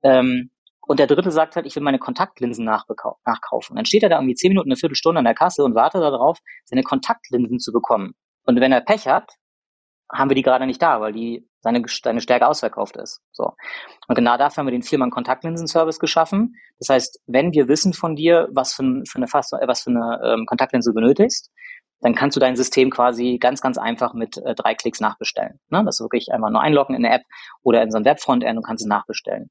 [0.03, 0.51] Ähm,
[0.85, 3.75] und der dritte sagt halt, ich will meine Kontaktlinsen nachkaufen.
[3.75, 6.39] Dann steht er da irgendwie zehn Minuten, eine Viertelstunde an der Kasse und wartet darauf,
[6.65, 8.15] seine Kontaktlinsen zu bekommen.
[8.45, 9.31] Und wenn er Pech hat,
[10.13, 13.21] haben wir die gerade nicht da, weil die seine, seine Stärke ausverkauft ist.
[13.31, 13.53] So.
[14.07, 16.55] Und genau dafür haben wir den Firmen Kontaktlinsen-Service geschaffen.
[16.79, 19.91] Das heißt, wenn wir wissen von dir, was für, für eine Fass, äh, was für
[19.91, 21.51] eine ähm, Kontaktlinse du benötigst,
[22.01, 25.59] dann kannst du dein System quasi ganz, ganz einfach mit äh, drei Klicks nachbestellen.
[25.69, 25.83] Ne?
[25.85, 27.23] Das ist wirklich einmal nur einloggen in eine App
[27.63, 29.49] oder in so ein Webfrontend und kannst es nachbestellen.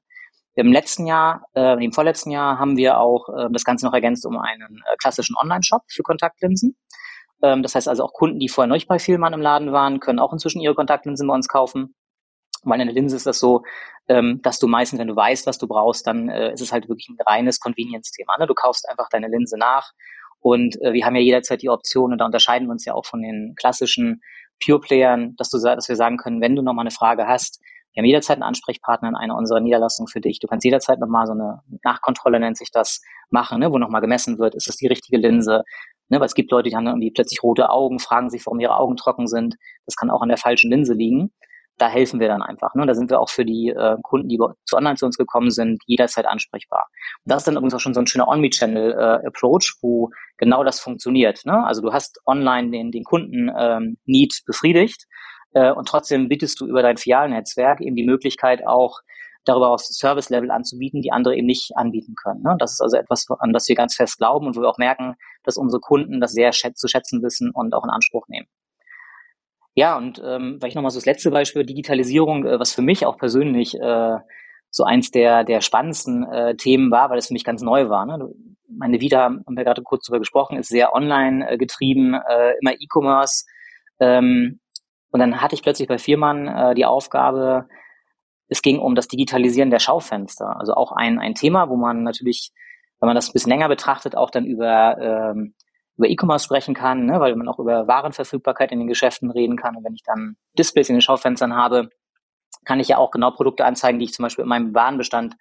[0.55, 4.23] Im letzten Jahr, äh, im vorletzten Jahr haben wir auch äh, das Ganze noch ergänzt
[4.25, 6.77] um einen äh, klassischen Online-Shop für Kontaktlinsen.
[7.43, 9.99] Ähm, das heißt also auch Kunden, die vorher noch nicht bei Vielmann im Laden waren,
[9.99, 11.93] können auch inzwischen ihre Kontaktlinsen bei uns kaufen.
[12.63, 13.63] Weil in der Linse ist das so,
[14.07, 16.87] ähm, dass du meistens, wenn du weißt, was du brauchst, dann äh, ist es halt
[16.87, 18.37] wirklich ein reines Convenience-Thema.
[18.39, 18.47] Ne?
[18.47, 19.91] Du kaufst einfach deine Linse nach
[20.39, 23.05] und äh, wir haben ja jederzeit die Option, und da unterscheiden wir uns ja auch
[23.05, 24.21] von den klassischen
[24.63, 27.59] Pure-Playern, dass, dass wir sagen können, wenn du nochmal eine Frage hast,
[27.93, 30.39] wir haben jederzeit einen Ansprechpartner in einer unserer Niederlassungen für dich.
[30.39, 34.39] Du kannst jederzeit nochmal so eine Nachkontrolle, nennt sich das, machen, ne, wo nochmal gemessen
[34.39, 35.63] wird, ist das die richtige Linse?
[36.13, 38.77] Ne, weil es gibt Leute, die haben irgendwie plötzlich rote Augen, fragen sich, warum ihre
[38.77, 39.55] Augen trocken sind.
[39.85, 41.31] Das kann auch an der falschen Linse liegen
[41.77, 42.75] da helfen wir dann einfach.
[42.75, 42.85] Ne?
[42.85, 45.81] Da sind wir auch für die äh, Kunden, die zu online zu uns gekommen sind,
[45.85, 46.87] jederzeit ansprechbar.
[47.25, 50.79] Und das ist dann übrigens auch schon so ein schöner Omnichannel-Approach, äh, wo genau das
[50.79, 51.41] funktioniert.
[51.45, 51.65] Ne?
[51.65, 55.07] Also du hast online den, den Kunden-Need ähm, befriedigt
[55.53, 58.99] äh, und trotzdem bietest du über dein Filialnetzwerk eben die Möglichkeit auch
[59.45, 62.41] darüber aus Service-Level anzubieten, die andere eben nicht anbieten können.
[62.41, 62.55] Ne?
[62.59, 65.15] Das ist also etwas, an das wir ganz fest glauben und wo wir auch merken,
[65.43, 68.47] dass unsere Kunden das sehr schät zu schätzen wissen und auch in Anspruch nehmen.
[69.75, 73.17] Ja, und ähm, vielleicht nochmal so das letzte Beispiel, Digitalisierung, äh, was für mich auch
[73.17, 74.17] persönlich äh,
[74.69, 78.05] so eins der, der spannendsten äh, Themen war, weil es für mich ganz neu war.
[78.05, 78.29] Ne?
[78.67, 82.73] Meine Vita, haben wir gerade kurz drüber gesprochen, ist sehr online äh, getrieben, äh, immer
[82.73, 83.45] E-Commerce.
[83.99, 84.59] Ähm,
[85.11, 87.67] und dann hatte ich plötzlich bei Firman äh, die Aufgabe,
[88.53, 90.59] es ging um das Digitalisieren der Schaufenster.
[90.59, 92.51] Also auch ein, ein Thema, wo man natürlich,
[92.99, 95.55] wenn man das ein bisschen länger betrachtet, auch dann über ähm,
[95.97, 99.75] über E-Commerce sprechen kann, ne, weil man auch über Warenverfügbarkeit in den Geschäften reden kann.
[99.75, 101.89] Und wenn ich dann Displays in den Schaufenstern habe,
[102.65, 105.35] kann ich ja auch genau Produkte anzeigen, die ich zum Beispiel in meinem Warenbestand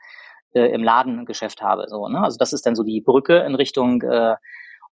[0.53, 1.85] äh, im Ladengeschäft habe.
[1.88, 2.22] So, ne?
[2.22, 4.35] Also das ist dann so die Brücke in Richtung äh,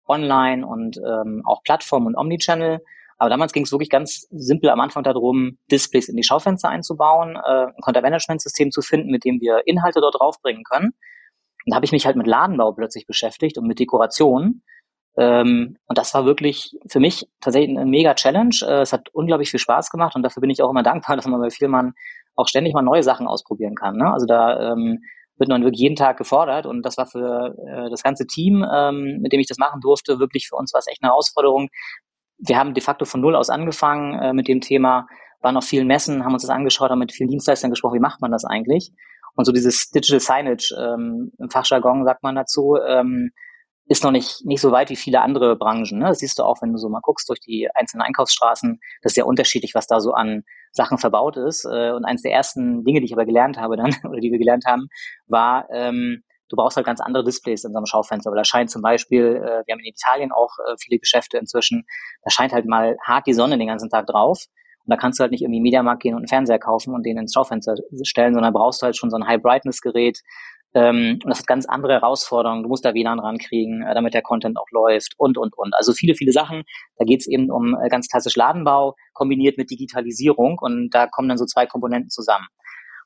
[0.06, 2.80] Online und ähm, auch Plattform und Omnichannel.
[3.20, 7.36] Aber damals ging es wirklich ganz simpel am Anfang darum, Displays in die Schaufenster einzubauen,
[7.36, 10.86] äh, ein Content-Management-System zu finden, mit dem wir Inhalte dort draufbringen können.
[10.86, 14.62] Und da habe ich mich halt mit Ladenbau plötzlich beschäftigt und mit Dekoration
[15.16, 18.54] ähm, und das war wirklich für mich tatsächlich eine mega Challenge.
[18.62, 21.26] Äh, es hat unglaublich viel Spaß gemacht und dafür bin ich auch immer dankbar, dass
[21.26, 21.92] man bei Vielmann
[22.36, 23.96] auch ständig mal neue Sachen ausprobieren kann.
[23.96, 24.12] Ne?
[24.12, 25.00] Also da ähm,
[25.36, 29.18] wird man wirklich jeden Tag gefordert und das war für äh, das ganze Team, ähm,
[29.20, 31.68] mit dem ich das machen durfte, wirklich für uns war es echt eine Herausforderung.
[32.42, 35.06] Wir haben de facto von null aus angefangen äh, mit dem Thema,
[35.40, 38.20] waren auf vielen Messen, haben uns das angeschaut, haben mit vielen Dienstleistern gesprochen, wie macht
[38.20, 38.92] man das eigentlich?
[39.34, 43.30] Und so dieses Digital Signage, ähm, im Fachjargon sagt man dazu, ähm,
[43.90, 45.98] ist noch nicht, nicht so weit wie viele andere Branchen.
[45.98, 46.06] Ne?
[46.06, 48.78] Das siehst du auch, wenn du so mal guckst durch die einzelnen Einkaufsstraßen.
[49.02, 51.64] Das ist sehr unterschiedlich, was da so an Sachen verbaut ist.
[51.64, 54.38] Äh, und eines der ersten Dinge, die ich aber gelernt habe dann, oder die wir
[54.38, 54.88] gelernt haben,
[55.26, 58.30] war, ähm, du brauchst halt ganz andere Displays in so einem Schaufenster.
[58.30, 61.86] Weil da scheint zum Beispiel, äh, wir haben in Italien auch äh, viele Geschäfte inzwischen,
[62.22, 64.44] da scheint halt mal hart die Sonne den ganzen Tag drauf.
[64.84, 67.18] Und da kannst du halt nicht irgendwie Mediamarkt gehen und einen Fernseher kaufen und den
[67.18, 70.20] ins Schaufenster stellen, sondern brauchst du halt schon so ein High-Brightness-Gerät,
[70.72, 72.62] ähm, und das hat ganz andere Herausforderungen.
[72.62, 75.74] Du musst da WLAN rankriegen, äh, damit der Content auch läuft und, und, und.
[75.74, 76.62] Also viele, viele Sachen.
[76.96, 81.28] Da geht es eben um äh, ganz klassisch Ladenbau kombiniert mit Digitalisierung und da kommen
[81.28, 82.46] dann so zwei Komponenten zusammen.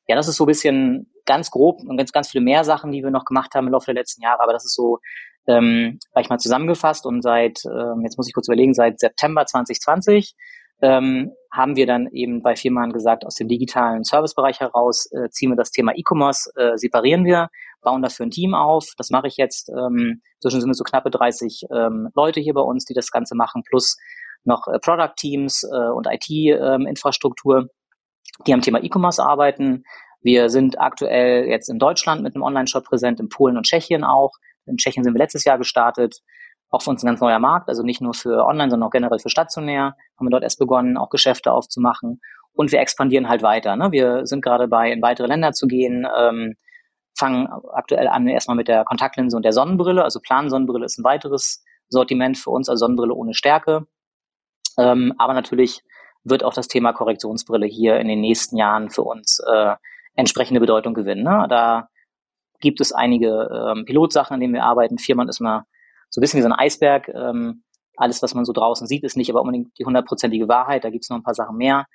[0.07, 3.03] Ja, das ist so ein bisschen ganz grob und ganz, ganz viele mehr Sachen, die
[3.03, 4.99] wir noch gemacht haben im Laufe der letzten Jahre, aber das ist so,
[5.47, 10.35] ähm, ich mal zusammengefasst und seit, ähm, jetzt muss ich kurz überlegen, seit September 2020
[10.83, 15.51] ähm, haben wir dann eben bei Firmen gesagt, aus dem digitalen Servicebereich heraus äh, ziehen
[15.51, 17.49] wir das Thema E-Commerce, äh, separieren wir,
[17.81, 18.93] bauen dafür ein Team auf.
[18.99, 19.71] Das mache ich jetzt.
[19.71, 23.35] Ähm, zwischen sind es so knappe 30 ähm, Leute hier bei uns, die das Ganze
[23.35, 23.97] machen, plus
[24.45, 27.69] noch äh, Product Teams äh, und IT-Infrastruktur, ähm,
[28.47, 29.85] die am Thema E-Commerce arbeiten.
[30.23, 34.33] Wir sind aktuell jetzt in Deutschland mit einem Online-Shop präsent, in Polen und Tschechien auch.
[34.67, 36.23] In Tschechien sind wir letztes Jahr gestartet
[36.75, 39.21] auch für uns ein ganz neuer Markt, also nicht nur für online, sondern auch generell
[39.21, 39.97] für stationär.
[40.19, 42.21] Haben wir dort erst begonnen, auch Geschäfte aufzumachen.
[42.53, 43.77] Und wir expandieren halt weiter.
[43.77, 43.93] Ne?
[43.93, 46.55] Wir sind gerade bei, in weitere Länder zu gehen, ähm,
[47.17, 50.03] fangen aktuell an erstmal mit der Kontaktlinse und der Sonnenbrille.
[50.03, 53.87] Also Plan-Sonnenbrille ist ein weiteres Sortiment für uns, also Sonnenbrille ohne Stärke.
[54.77, 55.85] Ähm, aber natürlich
[56.25, 59.75] wird auch das Thema Korrektionsbrille hier in den nächsten Jahren für uns äh,
[60.15, 61.23] entsprechende Bedeutung gewinnen.
[61.23, 61.47] Ne?
[61.49, 61.89] Da
[62.61, 64.99] gibt es einige ähm, Pilotsachen, an denen wir arbeiten.
[64.99, 65.65] Firman ist mal
[66.09, 67.09] so ein bisschen wie so ein Eisberg.
[67.09, 67.63] Ähm,
[67.97, 70.85] alles, was man so draußen sieht, ist nicht aber unbedingt die hundertprozentige Wahrheit.
[70.85, 71.87] Da gibt es noch ein paar Sachen mehr.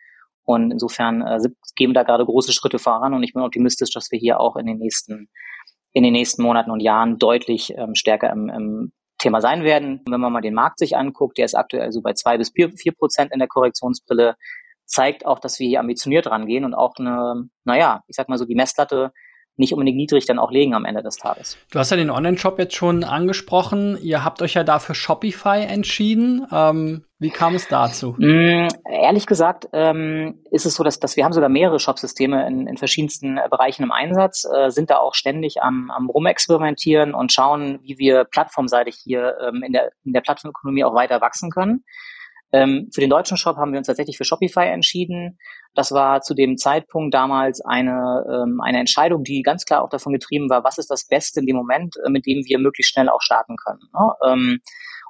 [0.43, 1.39] Und insofern äh,
[1.75, 4.65] geben da gerade große Schritte voran und ich bin optimistisch, dass wir hier auch in
[4.65, 5.29] den nächsten,
[5.93, 10.01] in den nächsten Monaten und Jahren deutlich ähm, stärker im, im Thema sein werden.
[10.09, 12.71] wenn man mal den Markt sich anguckt, der ist aktuell so bei zwei bis vier,
[12.93, 14.35] Prozent in der Korrektionsbrille,
[14.85, 18.45] zeigt auch, dass wir hier ambitioniert rangehen und auch eine, naja, ich sag mal so,
[18.45, 19.11] die Messlatte
[19.59, 21.57] nicht unbedingt niedrig dann auch legen am Ende des Tages.
[21.71, 23.97] Du hast ja den Online-Shop jetzt schon angesprochen.
[24.01, 26.47] Ihr habt euch ja dafür Shopify entschieden.
[26.51, 28.15] Ähm, wie kam es dazu?
[28.17, 32.65] Mm, ehrlich gesagt ähm, ist es so, dass, dass wir haben sogar mehrere Shop-Systeme in,
[32.65, 37.33] in verschiedensten äh, Bereichen im Einsatz, äh, sind da auch ständig am, am rumexperimentieren und
[37.33, 41.83] schauen, wie wir plattformseitig hier ähm, in, der, in der Plattformökonomie auch weiter wachsen können.
[42.51, 45.37] Ähm, für den deutschen Shop haben wir uns tatsächlich für Shopify entschieden.
[45.75, 50.13] Das war zu dem Zeitpunkt damals eine, ähm, eine Entscheidung, die ganz klar auch davon
[50.13, 53.09] getrieben war, was ist das Beste in dem Moment, äh, mit dem wir möglichst schnell
[53.09, 53.81] auch starten können.
[53.93, 54.13] Ne?
[54.25, 54.59] Ähm,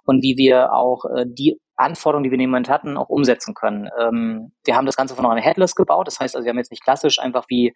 [0.06, 3.54] und wie wir auch äh, die Anforderungen, die wir in dem Moment hatten, auch umsetzen
[3.54, 3.90] können.
[4.00, 6.08] Ähm, wir haben das Ganze von einem Headless gebaut.
[6.08, 7.74] Das heißt also, wir haben jetzt nicht klassisch einfach wie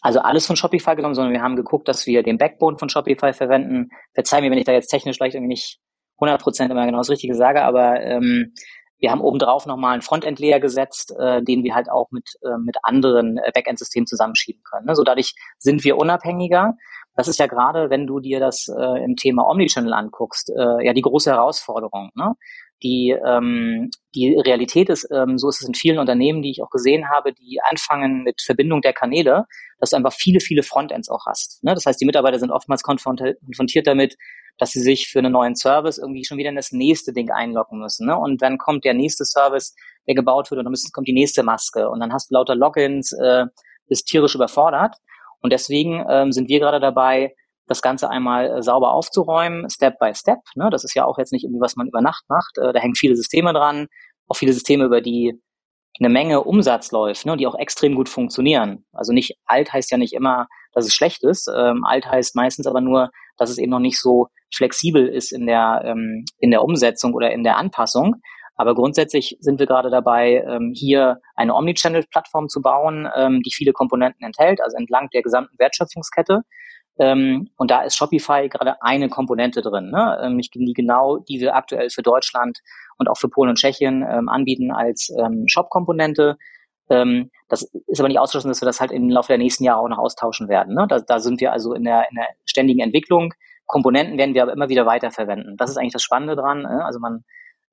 [0.00, 3.32] also alles von Shopify genommen, sondern wir haben geguckt, dass wir den Backbone von Shopify
[3.32, 3.90] verwenden.
[4.14, 5.78] Verzeih mir, wenn ich da jetzt technisch vielleicht irgendwie nicht
[6.20, 8.52] 100 Prozent immer genau das Richtige sage, aber ähm,
[9.00, 12.76] wir haben obendrauf nochmal einen Frontend-Layer gesetzt, äh, den wir halt auch mit, äh, mit
[12.82, 14.86] anderen äh, Backend-Systemen zusammenschieben können.
[14.86, 14.94] Ne?
[14.94, 16.74] So dadurch sind wir unabhängiger.
[17.16, 20.92] Das ist ja gerade, wenn du dir das äh, im Thema Omnichannel anguckst, äh, ja
[20.92, 22.10] die große Herausforderung.
[22.14, 22.34] Ne?
[22.82, 26.70] Die, ähm, die Realität ist, ähm, so ist es in vielen Unternehmen, die ich auch
[26.70, 29.44] gesehen habe, die anfangen mit Verbindung der Kanäle,
[29.78, 31.62] dass du einfach viele, viele Frontends auch hast.
[31.62, 31.74] Ne?
[31.74, 34.16] Das heißt, die Mitarbeiter sind oftmals konfrontiert damit,
[34.58, 37.78] dass sie sich für einen neuen Service irgendwie schon wieder in das nächste Ding einloggen
[37.78, 38.06] müssen.
[38.06, 38.16] Ne?
[38.16, 39.74] Und dann kommt der nächste Service,
[40.06, 41.88] der gebaut wird, und dann kommt die nächste Maske.
[41.88, 43.46] Und dann hast du lauter Logins, äh,
[43.88, 44.96] bist tierisch überfordert.
[45.40, 47.34] Und deswegen ähm, sind wir gerade dabei,
[47.70, 50.40] das Ganze einmal äh, sauber aufzuräumen, Step by Step.
[50.56, 50.68] Ne?
[50.70, 52.58] Das ist ja auch jetzt nicht irgendwie, was man über Nacht macht.
[52.58, 53.86] Äh, da hängen viele Systeme dran,
[54.26, 55.40] auch viele Systeme, über die
[55.98, 58.84] eine Menge Umsatz läuft, ne, die auch extrem gut funktionieren.
[58.92, 61.48] Also nicht alt heißt ja nicht immer, dass es schlecht ist.
[61.54, 65.46] Ähm, alt heißt meistens aber nur, dass es eben noch nicht so flexibel ist in
[65.46, 68.16] der, ähm, in der Umsetzung oder in der Anpassung.
[68.56, 73.72] Aber grundsätzlich sind wir gerade dabei, ähm, hier eine Omnichannel-Plattform zu bauen, ähm, die viele
[73.72, 76.42] Komponenten enthält, also entlang der gesamten Wertschöpfungskette.
[76.98, 80.18] Ähm, und da ist Shopify gerade eine Komponente drin, ne?
[80.22, 82.58] ähm, die genau, die wir aktuell für Deutschland
[82.98, 86.36] und auch für Polen und Tschechien ähm, anbieten als ähm, Shop-Komponente.
[86.90, 89.80] Ähm, das ist aber nicht ausgeschlossen, dass wir das halt im Laufe der nächsten Jahre
[89.80, 90.74] auch noch austauschen werden.
[90.74, 90.86] Ne?
[90.88, 93.32] Da, da sind wir also in der, in der ständigen Entwicklung.
[93.66, 95.56] Komponenten werden wir aber immer wieder weiterverwenden.
[95.56, 96.62] Das ist eigentlich das Spannende dran.
[96.62, 96.84] Ne?
[96.84, 97.24] Also man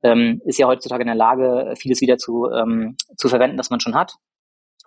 [0.04, 2.48] ähm, ist ja heutzutage in der Lage, vieles wieder zu,
[3.18, 4.16] zu verwenden, das man schon hat.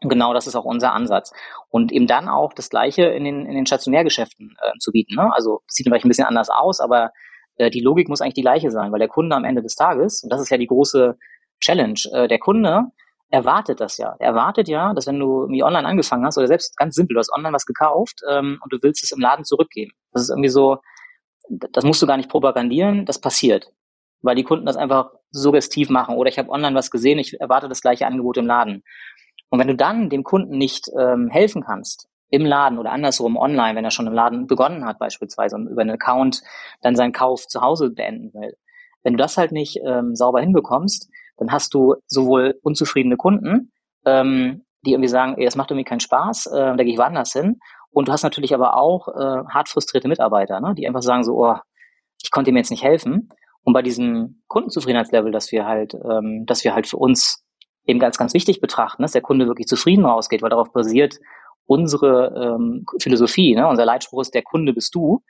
[0.03, 1.33] Genau das ist auch unser Ansatz.
[1.69, 5.15] Und eben dann auch das Gleiche in den, in den Stationärgeschäften äh, zu bieten.
[5.15, 5.31] Ne?
[5.35, 7.11] Also sieht vielleicht ein bisschen anders aus, aber
[7.57, 10.23] äh, die Logik muss eigentlich die gleiche sein, weil der Kunde am Ende des Tages,
[10.23, 11.17] und das ist ja die große
[11.61, 12.85] Challenge, äh, der Kunde
[13.31, 14.17] erwartet das ja.
[14.19, 17.21] Er erwartet ja, dass wenn du irgendwie online angefangen hast, oder selbst ganz simpel, du
[17.21, 19.93] hast online was gekauft ähm, und du willst es im Laden zurückgeben.
[20.13, 20.79] Das ist irgendwie so,
[21.49, 23.73] das musst du gar nicht propagandieren, das passiert.
[24.23, 26.17] Weil die Kunden das einfach suggestiv machen.
[26.17, 28.83] Oder ich habe online was gesehen, ich erwarte das gleiche Angebot im Laden.
[29.51, 33.77] Und wenn du dann dem Kunden nicht ähm, helfen kannst, im Laden oder andersrum online,
[33.77, 36.43] wenn er schon im Laden begonnen hat beispielsweise und über einen Account
[36.81, 38.57] dann seinen Kauf zu Hause beenden will.
[39.03, 43.73] Wenn du das halt nicht ähm, sauber hinbekommst, dann hast du sowohl unzufriedene Kunden,
[44.05, 47.33] ähm, die irgendwie sagen, ey, das macht irgendwie keinen Spaß, äh, da gehe ich woanders
[47.33, 47.59] hin.
[47.91, 51.45] Und du hast natürlich aber auch äh, hart frustrierte Mitarbeiter, ne, die einfach sagen so,
[51.45, 51.57] oh,
[52.23, 53.31] ich konnte ihm jetzt nicht helfen.
[53.63, 57.45] Und bei diesem Kundenzufriedenheitslevel, dass wir halt, ähm, dass wir halt für uns
[57.85, 61.19] eben ganz, ganz wichtig betrachten, dass der Kunde wirklich zufrieden rausgeht, weil darauf basiert
[61.67, 63.69] unsere ähm, Philosophie, ne?
[63.69, 65.23] unser Leitspruch ist, der Kunde bist du.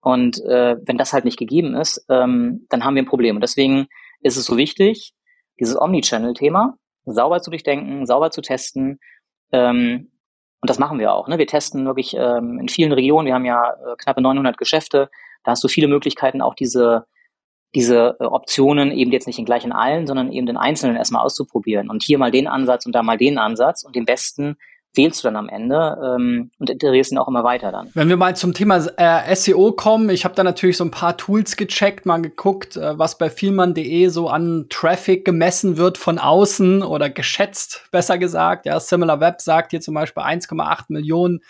[0.00, 3.36] Und äh, wenn das halt nicht gegeben ist, ähm, dann haben wir ein Problem.
[3.36, 3.86] Und deswegen
[4.20, 5.12] ist es so wichtig,
[5.60, 8.98] dieses Omnichannel-Thema sauber zu durchdenken, sauber zu testen.
[9.52, 10.10] Ähm,
[10.60, 11.28] und das machen wir auch.
[11.28, 11.38] Ne?
[11.38, 13.26] Wir testen wirklich ähm, in vielen Regionen.
[13.26, 15.10] Wir haben ja äh, knappe 900 Geschäfte.
[15.44, 17.06] Da hast du viele Möglichkeiten, auch diese
[17.78, 21.24] diese äh, Optionen eben jetzt nicht in gleich in allen, sondern eben den einzelnen erstmal
[21.24, 24.56] auszuprobieren und hier mal den Ansatz und da mal den Ansatz und den besten
[24.94, 27.88] wählst du dann am Ende ähm, und iterierst ihn auch immer weiter dann.
[27.94, 31.16] Wenn wir mal zum Thema äh, SEO kommen, ich habe da natürlich so ein paar
[31.16, 36.82] Tools gecheckt, mal geguckt, äh, was bei vielmann.de so an Traffic gemessen wird von außen
[36.82, 38.66] oder geschätzt, besser gesagt.
[38.66, 41.42] Ja, Similar sagt hier zum Beispiel 1,8 Millionen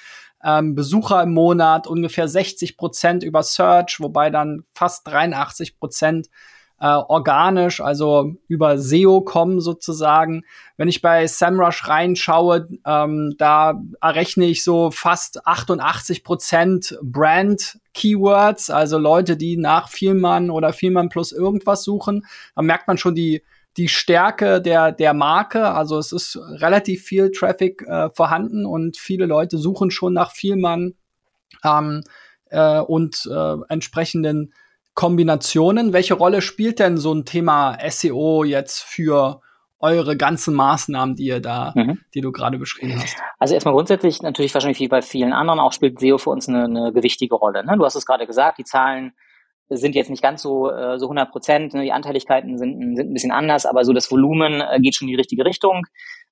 [0.44, 6.28] ähm, Besucher im Monat, ungefähr 60 Prozent über Search, wobei dann fast 83 Prozent
[6.80, 10.44] äh, organisch, also über SEO kommen sozusagen.
[10.76, 18.70] Wenn ich bei SEMrush reinschaue, ähm, da errechne ich so fast 88 Prozent Brand Keywords,
[18.70, 22.24] also Leute, die nach Vielmann oder Vielmann plus irgendwas suchen.
[22.54, 23.42] Da merkt man schon die
[23.78, 25.70] die Stärke der, der Marke.
[25.70, 30.94] Also es ist relativ viel Traffic äh, vorhanden und viele Leute suchen schon nach Vielmann
[31.64, 32.02] ähm,
[32.50, 34.52] äh, und äh, entsprechenden
[34.94, 35.92] Kombinationen.
[35.92, 39.40] Welche Rolle spielt denn so ein Thema SEO jetzt für
[39.78, 42.00] eure ganzen Maßnahmen, die ihr da, mhm.
[42.14, 43.16] die du gerade beschrieben hast?
[43.38, 46.64] Also erstmal grundsätzlich natürlich wahrscheinlich wie bei vielen anderen auch spielt SEO für uns eine,
[46.64, 47.64] eine gewichtige Rolle.
[47.64, 47.76] Ne?
[47.78, 49.12] Du hast es gerade gesagt, die Zahlen
[49.70, 51.82] sind jetzt nicht ganz so äh, so 100 Prozent, ne?
[51.82, 55.12] die Anteiligkeiten sind, sind ein bisschen anders, aber so das Volumen äh, geht schon in
[55.12, 55.82] die richtige Richtung.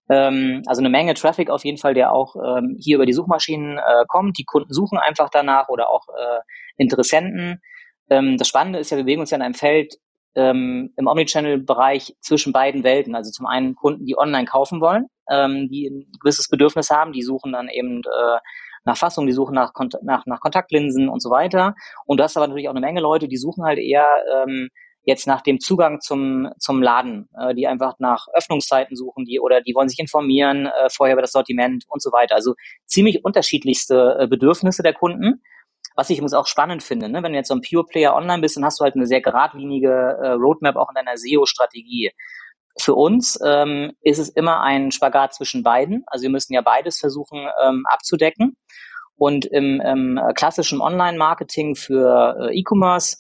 [0.08, 3.78] Ähm, also eine Menge Traffic auf jeden Fall, der auch ähm, hier über die Suchmaschinen
[3.78, 4.38] äh, kommt.
[4.38, 6.38] Die Kunden suchen einfach danach oder auch äh,
[6.76, 7.60] Interessenten.
[8.08, 9.96] Ähm, das Spannende ist ja, wir bewegen uns ja in einem Feld
[10.36, 13.14] ähm, im Omnichannel-Bereich zwischen beiden Welten.
[13.14, 17.22] Also zum einen Kunden, die online kaufen wollen, ähm, die ein gewisses Bedürfnis haben, die
[17.22, 18.38] suchen dann eben äh,
[18.86, 21.74] nach Fassung, die suchen nach, Kont nach, nach Kontaktlinsen und so weiter.
[22.06, 24.68] Und du hast aber natürlich auch eine Menge Leute, die suchen halt eher ähm,
[25.06, 29.60] jetzt nach dem Zugang zum, zum Laden, äh, die einfach nach Öffnungszeiten suchen, die oder
[29.60, 32.34] die wollen sich informieren äh, vorher über das Sortiment und so weiter.
[32.34, 32.54] Also
[32.86, 35.42] ziemlich unterschiedlichste äh, Bedürfnisse der Kunden.
[35.94, 37.22] Was ich übrigens auch spannend finde, ne?
[37.22, 39.22] wenn du jetzt so ein Pure Player online bist, dann hast du halt eine sehr
[39.22, 42.10] geradlinige äh, Roadmap auch in deiner SEO-Strategie.
[42.78, 46.04] Für uns ähm, ist es immer ein Spagat zwischen beiden.
[46.06, 48.56] Also wir müssen ja beides versuchen ähm, abzudecken.
[49.16, 53.16] Und im, im klassischen Online-Marketing für äh, E-Commerce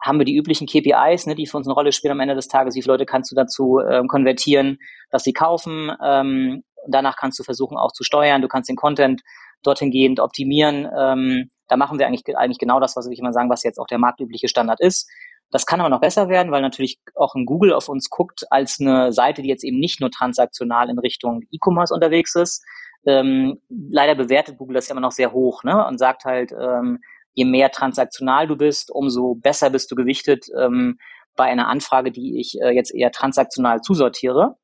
[0.00, 2.48] haben wir die üblichen KPIs, ne, die für uns eine Rolle spielen am Ende des
[2.48, 2.74] Tages.
[2.74, 4.78] Wie viele Leute kannst du dazu ähm, konvertieren,
[5.10, 5.92] dass sie kaufen?
[6.04, 8.42] Ähm, danach kannst du versuchen auch zu steuern.
[8.42, 9.22] Du kannst den Content
[9.62, 10.88] dorthin gehend optimieren.
[10.96, 13.86] Ähm, da machen wir eigentlich, eigentlich genau das, was ich immer sagen, was jetzt auch
[13.86, 15.08] der marktübliche Standard ist.
[15.52, 18.80] Das kann aber noch besser werden, weil natürlich auch ein Google auf uns guckt als
[18.80, 22.64] eine Seite, die jetzt eben nicht nur transaktional in Richtung E-Commerce unterwegs ist.
[23.04, 25.86] Ähm, leider bewertet Google das ja immer noch sehr hoch ne?
[25.86, 27.00] und sagt halt, ähm,
[27.34, 30.98] je mehr transaktional du bist, umso besser bist du gewichtet ähm,
[31.36, 34.56] bei einer Anfrage, die ich äh, jetzt eher transaktional zusortiere.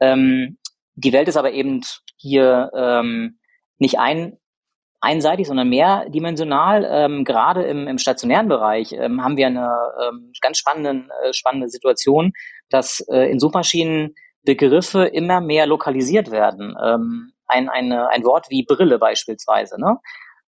[0.00, 0.58] Ähm,
[0.94, 1.82] die Welt ist aber eben
[2.16, 3.38] hier ähm,
[3.78, 4.38] nicht ein,
[5.02, 6.88] einseitig, sondern mehrdimensional.
[6.88, 9.68] Ähm, gerade im, im stationären Bereich ähm, haben wir eine
[10.00, 12.32] ähm, ganz spannende, äh, spannende Situation,
[12.70, 16.76] dass äh, in Suchmaschinen Begriffe immer mehr lokalisiert werden.
[16.82, 19.78] Ähm, ein, eine, ein Wort wie Brille beispielsweise.
[19.80, 19.98] Ne?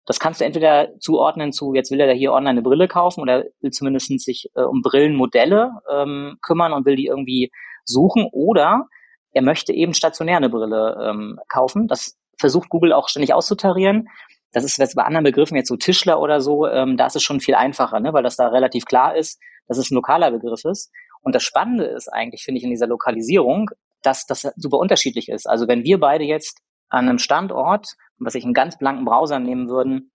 [0.07, 3.45] Das kannst du entweder zuordnen zu, jetzt will er hier online eine Brille kaufen oder
[3.61, 7.51] will zumindest sich äh, um Brillenmodelle ähm, kümmern und will die irgendwie
[7.85, 8.87] suchen oder
[9.33, 11.89] er möchte eben stationär eine Brille ähm, kaufen.
[11.89, 14.09] Das versucht Google auch ständig auszutarieren.
[14.55, 17.23] Das ist jetzt bei anderen Begriffen jetzt so Tischler oder so, ähm, da ist es
[17.23, 18.13] schon viel einfacher, ne?
[18.13, 20.91] weil das da relativ klar ist, dass es ein lokaler Begriff ist.
[21.23, 23.71] Und das Spannende ist eigentlich, finde ich, in dieser Lokalisierung,
[24.03, 25.49] dass das super unterschiedlich ist.
[25.49, 29.69] Also wenn wir beide jetzt an einem Standort was ich einen ganz blanken Browser nehmen
[29.69, 30.13] würden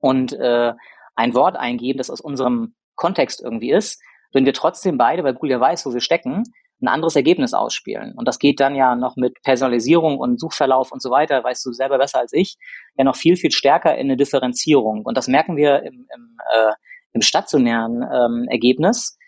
[0.00, 0.72] und äh,
[1.14, 5.60] ein Wort eingeben, das aus unserem Kontext irgendwie ist, würden wir trotzdem beide, weil ja
[5.60, 6.44] weiß, wo wir stecken,
[6.82, 8.12] ein anderes Ergebnis ausspielen.
[8.16, 11.72] Und das geht dann ja noch mit Personalisierung und Suchverlauf und so weiter, weißt du
[11.72, 12.56] selber besser als ich,
[12.96, 15.02] ja noch viel, viel stärker in eine Differenzierung.
[15.04, 16.72] Und das merken wir im, im, äh,
[17.12, 19.18] im stationären ähm, Ergebnis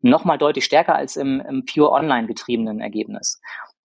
[0.00, 3.40] nochmal deutlich stärker als im, im pure online getriebenen Ergebnis.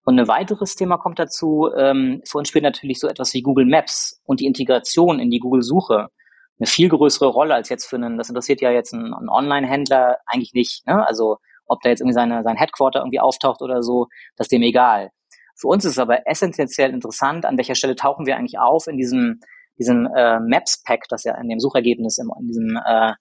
[0.05, 3.65] Und ein weiteres Thema kommt dazu, ähm, für uns spielt natürlich so etwas wie Google
[3.65, 6.09] Maps und die Integration in die Google-Suche
[6.59, 10.17] eine viel größere Rolle als jetzt für einen, das interessiert ja jetzt einen, einen Online-Händler
[10.27, 10.85] eigentlich nicht.
[10.85, 11.05] Ne?
[11.07, 14.61] Also ob da jetzt irgendwie seine, sein Headquarter irgendwie auftaucht oder so, das ist dem
[14.61, 15.11] egal.
[15.55, 18.97] Für uns ist es aber essentiell interessant, an welcher Stelle tauchen wir eigentlich auf in
[18.97, 19.39] diesem,
[19.77, 23.13] diesem äh, Maps-Pack, das ja in dem Suchergebnis, im, in diesem äh,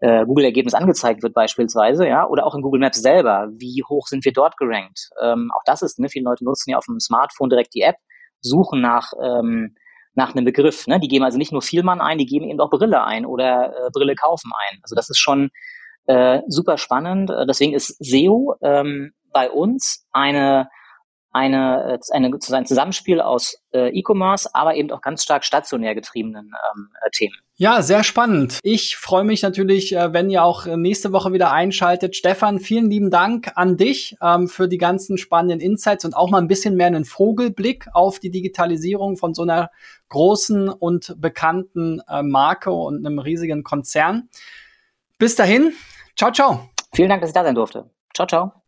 [0.00, 3.48] äh, Google-Ergebnis angezeigt wird beispielsweise, ja, oder auch in Google Maps selber.
[3.56, 5.10] Wie hoch sind wir dort gerankt?
[5.22, 7.96] Ähm, auch das ist, ne, viele Leute nutzen ja auf dem Smartphone direkt die App,
[8.40, 9.76] suchen nach ähm,
[10.14, 10.86] nach einem Begriff.
[10.86, 11.00] Ne?
[11.00, 13.90] Die geben also nicht nur Vielmann ein, die geben eben auch Brille ein oder äh,
[13.92, 14.78] Brille kaufen ein.
[14.82, 15.50] Also das ist schon
[16.06, 17.30] äh, super spannend.
[17.30, 20.68] Äh, deswegen ist SEO ähm, bei uns eine
[21.32, 26.52] eine, äh, eine, ein Zusammenspiel aus äh, E-Commerce, aber eben auch ganz stark stationär getriebenen
[26.74, 27.34] ähm, äh, Themen.
[27.56, 28.58] Ja, sehr spannend.
[28.62, 32.16] Ich freue mich natürlich, äh, wenn ihr auch nächste Woche wieder einschaltet.
[32.16, 36.38] Stefan, vielen lieben Dank an dich ähm, für die ganzen spannenden Insights und auch mal
[36.38, 39.70] ein bisschen mehr einen Vogelblick auf die Digitalisierung von so einer
[40.10, 44.28] großen und bekannten äh, Marke und einem riesigen Konzern.
[45.22, 45.72] Bis dahin,
[46.16, 46.70] ciao, ciao.
[46.92, 47.88] Vielen Dank, dass ich da sein durfte.
[48.12, 48.61] Ciao, ciao.